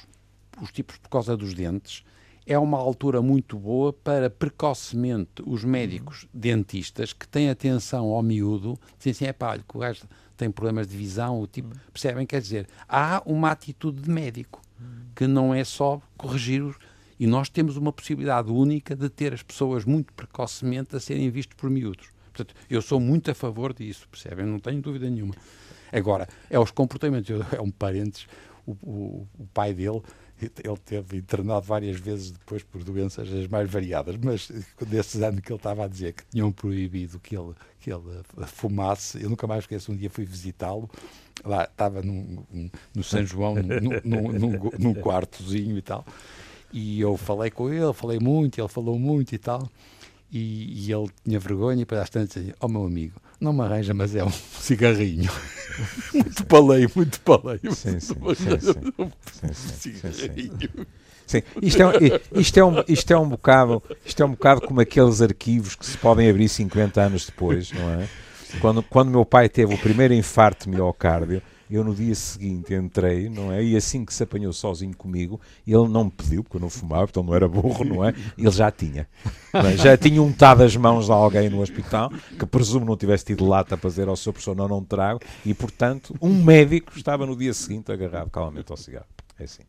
os 0.61 0.71
tipos 0.71 0.99
por 0.99 1.09
causa 1.09 1.35
dos 1.35 1.55
dentes, 1.55 2.05
é 2.47 2.59
uma 2.59 2.79
altura 2.79 3.23
muito 3.23 3.59
boa 3.59 3.93
para 3.93 4.29
precocemente 4.29 5.43
os 5.47 5.65
médicos 5.65 6.27
dentistas 6.35 7.13
que 7.13 7.27
têm 7.27 7.49
atenção 7.49 8.07
ao 8.07 8.23
miúdo 8.23 8.79
dizem 8.99 9.13
assim, 9.13 9.25
é 9.27 9.33
pá, 9.33 9.59
o 9.73 9.79
gajo 9.79 10.03
tem 10.37 10.51
problemas 10.51 10.89
de 10.89 10.97
visão, 10.97 11.41
o 11.41 11.47
tipo, 11.47 11.75
percebem? 11.93 12.27
Quer 12.27 12.41
dizer, 12.41 12.67
há 12.89 13.23
uma 13.25 13.51
atitude 13.51 14.03
de 14.03 14.11
médico 14.11 14.61
que 15.15 15.27
não 15.27 15.55
é 15.55 15.65
só 15.65 16.01
corrigir 16.17 16.63
os. 16.63 16.77
E 17.19 17.27
nós 17.27 17.51
temos 17.51 17.77
uma 17.77 17.93
possibilidade 17.93 18.51
única 18.51 18.97
de 18.97 19.09
ter 19.11 19.35
as 19.35 19.43
pessoas 19.43 19.85
muito 19.85 20.13
precocemente 20.15 20.97
a 20.97 21.01
serem 21.01 21.29
vistas 21.31 21.55
por 21.57 21.69
miúdos. 21.69 22.09
Portanto, 22.33 22.55
eu 22.69 22.81
sou 22.81 22.99
muito 22.99 23.31
a 23.31 23.35
favor 23.35 23.75
disso, 23.75 24.09
percebem? 24.09 24.47
Não 24.47 24.59
tenho 24.59 24.81
dúvida 24.81 25.09
nenhuma. 25.11 25.35
Agora, 25.93 26.27
é 26.49 26.59
os 26.59 26.71
comportamentos. 26.71 27.31
É 27.53 27.61
um 27.61 27.71
parentes, 27.71 28.27
o, 28.67 28.73
o, 28.83 29.29
o 29.39 29.47
pai 29.53 29.75
dele 29.75 30.01
ele 30.65 30.77
teve 30.85 31.19
internado 31.19 31.67
várias 31.67 31.99
vezes 32.01 32.31
depois 32.31 32.63
por 32.63 32.83
doenças 32.83 33.31
as 33.33 33.47
mais 33.49 33.71
variadas, 33.71 34.17
mas 34.17 34.51
desses 34.87 35.21
anos 35.23 35.41
que 35.41 35.53
ele 35.53 35.59
estava 35.59 35.85
a 35.85 35.89
dizer 35.89 36.15
que 36.15 36.25
tinham 36.31 36.51
proibido 36.51 37.19
que 37.21 37.37
ele, 37.37 37.53
que 37.79 37.93
ele 37.93 38.03
fumasse, 38.47 39.23
eu 39.23 39.29
nunca 39.29 39.47
mais 39.47 39.65
esqueço, 39.65 39.93
um 39.93 39.97
dia 39.97 40.09
fui 40.09 40.25
visitá-lo, 40.25 40.89
lá 41.45 41.65
estava 41.65 42.03
num, 42.03 42.45
no 42.95 43.03
São 43.03 43.25
João, 43.25 43.55
num, 43.55 44.01
num, 44.05 44.33
num, 44.33 44.71
num 44.79 44.95
quartozinho 44.95 45.77
e 45.79 45.83
tal, 45.83 46.05
e 46.73 47.01
eu 47.01 47.17
falei 47.17 47.51
com 47.51 47.73
ele, 47.73 47.93
falei 47.93 48.19
muito, 48.19 48.61
ele 48.61 48.69
falou 48.69 48.99
muito 48.99 49.35
e 49.35 49.39
tal, 49.39 49.69
e, 50.31 50.87
e 50.87 50.93
ele 50.93 51.09
tinha 51.25 51.39
vergonha 51.39 51.83
e 51.83 51.85
para 51.85 51.99
bastante 51.99 52.39
dizia, 52.39 52.55
ó 52.61 52.67
oh, 52.67 52.69
meu 52.69 52.85
amigo, 52.85 53.21
não 53.41 53.53
me 53.53 53.63
arranja, 53.63 53.93
mas 53.93 54.15
é 54.15 54.25
um 54.25 54.31
cigarrinho. 54.61 55.31
muito 56.15 56.47
paleio, 56.47 56.91
muito 56.95 57.21
paleio. 57.21 57.61
Sim, 57.75 57.99
sim, 58.01 58.15
sim, 59.53 60.13
cigarrinho. 60.13 60.87
Sim, 61.27 61.43
isto 61.63 61.83
é, 61.83 62.41
isto, 62.41 62.59
é 62.59 62.65
um, 62.65 62.85
isto, 62.89 63.13
é 63.13 63.17
um 63.17 63.29
bocado, 63.29 63.81
isto 64.05 64.21
é 64.21 64.27
um 64.27 64.33
bocado 64.33 64.63
como 64.63 64.81
aqueles 64.81 65.23
arquivos 65.23 65.77
que 65.77 65.87
se 65.87 65.97
podem 65.97 66.29
abrir 66.29 66.49
50 66.49 67.01
anos 67.01 67.27
depois, 67.27 67.71
não 67.71 67.89
é? 67.89 68.09
Quando, 68.59 68.83
quando 68.83 69.11
meu 69.11 69.25
pai 69.25 69.49
teve 69.49 69.75
o 69.75 69.79
primeiro 69.79 70.15
infarto 70.15 70.65
de 70.65 70.77
miocárdio, 70.77 71.43
eu 71.71 71.85
no 71.85 71.95
dia 71.95 72.15
seguinte 72.17 72.75
entrei, 72.75 73.29
não 73.29 73.53
é? 73.53 73.63
E 73.63 73.77
assim 73.77 74.05
que 74.05 74.13
se 74.13 74.25
apanhou 74.25 74.53
sozinho 74.53 74.97
comigo, 74.97 75.41
ele 75.65 75.87
não 75.89 76.05
me 76.05 76.11
pediu, 76.11 76.43
porque 76.43 76.57
eu 76.57 76.61
não 76.61 76.69
fumava, 76.69 77.07
então 77.09 77.23
não 77.23 77.33
era 77.35 77.47
burro, 77.47 77.85
não 77.85 78.05
é? 78.05 78.13
Ele 78.37 78.51
já 78.51 78.71
tinha. 78.73 79.09
É? 79.55 79.77
Já 79.77 79.97
tinha 79.97 80.21
untado 80.21 80.63
as 80.63 80.77
mãos 80.77 81.07
de 81.07 81.13
alguém 81.13 81.49
no 81.49 81.61
hospital, 81.61 82.11
que 82.37 82.45
presumo 82.45 82.85
não 82.85 82.97
tivesse 82.97 83.25
tido 83.25 83.47
lata 83.47 83.77
para 83.77 83.89
dizer 83.89 84.09
ao 84.09 84.17
seu 84.17 84.33
professor, 84.33 84.57
não, 84.57 84.67
não 84.67 84.83
trago, 84.83 85.21
e 85.47 85.55
portanto, 85.55 86.15
um 86.21 86.43
médico 86.43 86.93
estava 86.97 87.25
no 87.25 87.37
dia 87.37 87.55
seguinte 87.55 87.93
agarrado 87.93 88.31
calmamente 88.31 88.73
ao 88.73 88.77
cigarro. 88.77 89.07
É 89.39 89.45
assim. 89.45 89.63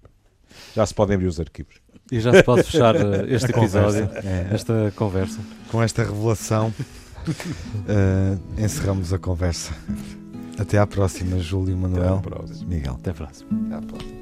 Já 0.75 0.85
se 0.85 0.93
podem 0.93 1.15
abrir 1.15 1.27
os 1.27 1.39
arquivos. 1.39 1.75
E 2.11 2.19
já 2.19 2.33
se 2.33 2.43
pode 2.43 2.63
fechar 2.63 2.95
eh, 2.95 3.25
este 3.29 3.51
episódio, 3.51 4.09
é. 4.15 4.53
esta 4.53 4.91
conversa. 4.95 5.39
Com 5.69 5.81
esta 5.81 6.03
revelação, 6.03 6.73
uh, 7.27 8.39
encerramos 8.63 9.13
a 9.13 9.17
conversa. 9.17 9.73
Até 10.57 10.77
à 10.77 10.85
próxima, 10.85 11.39
Júlio 11.39 11.77
Manuel. 11.77 12.15
Até 12.15 12.27
à 12.27 12.31
próxima. 12.31 12.69
Miguel. 12.69 12.93
Até 12.93 13.09
à 13.11 13.13
próxima. 13.13 13.49
Até 13.65 13.75
à 13.75 13.81
próxima. 13.81 14.20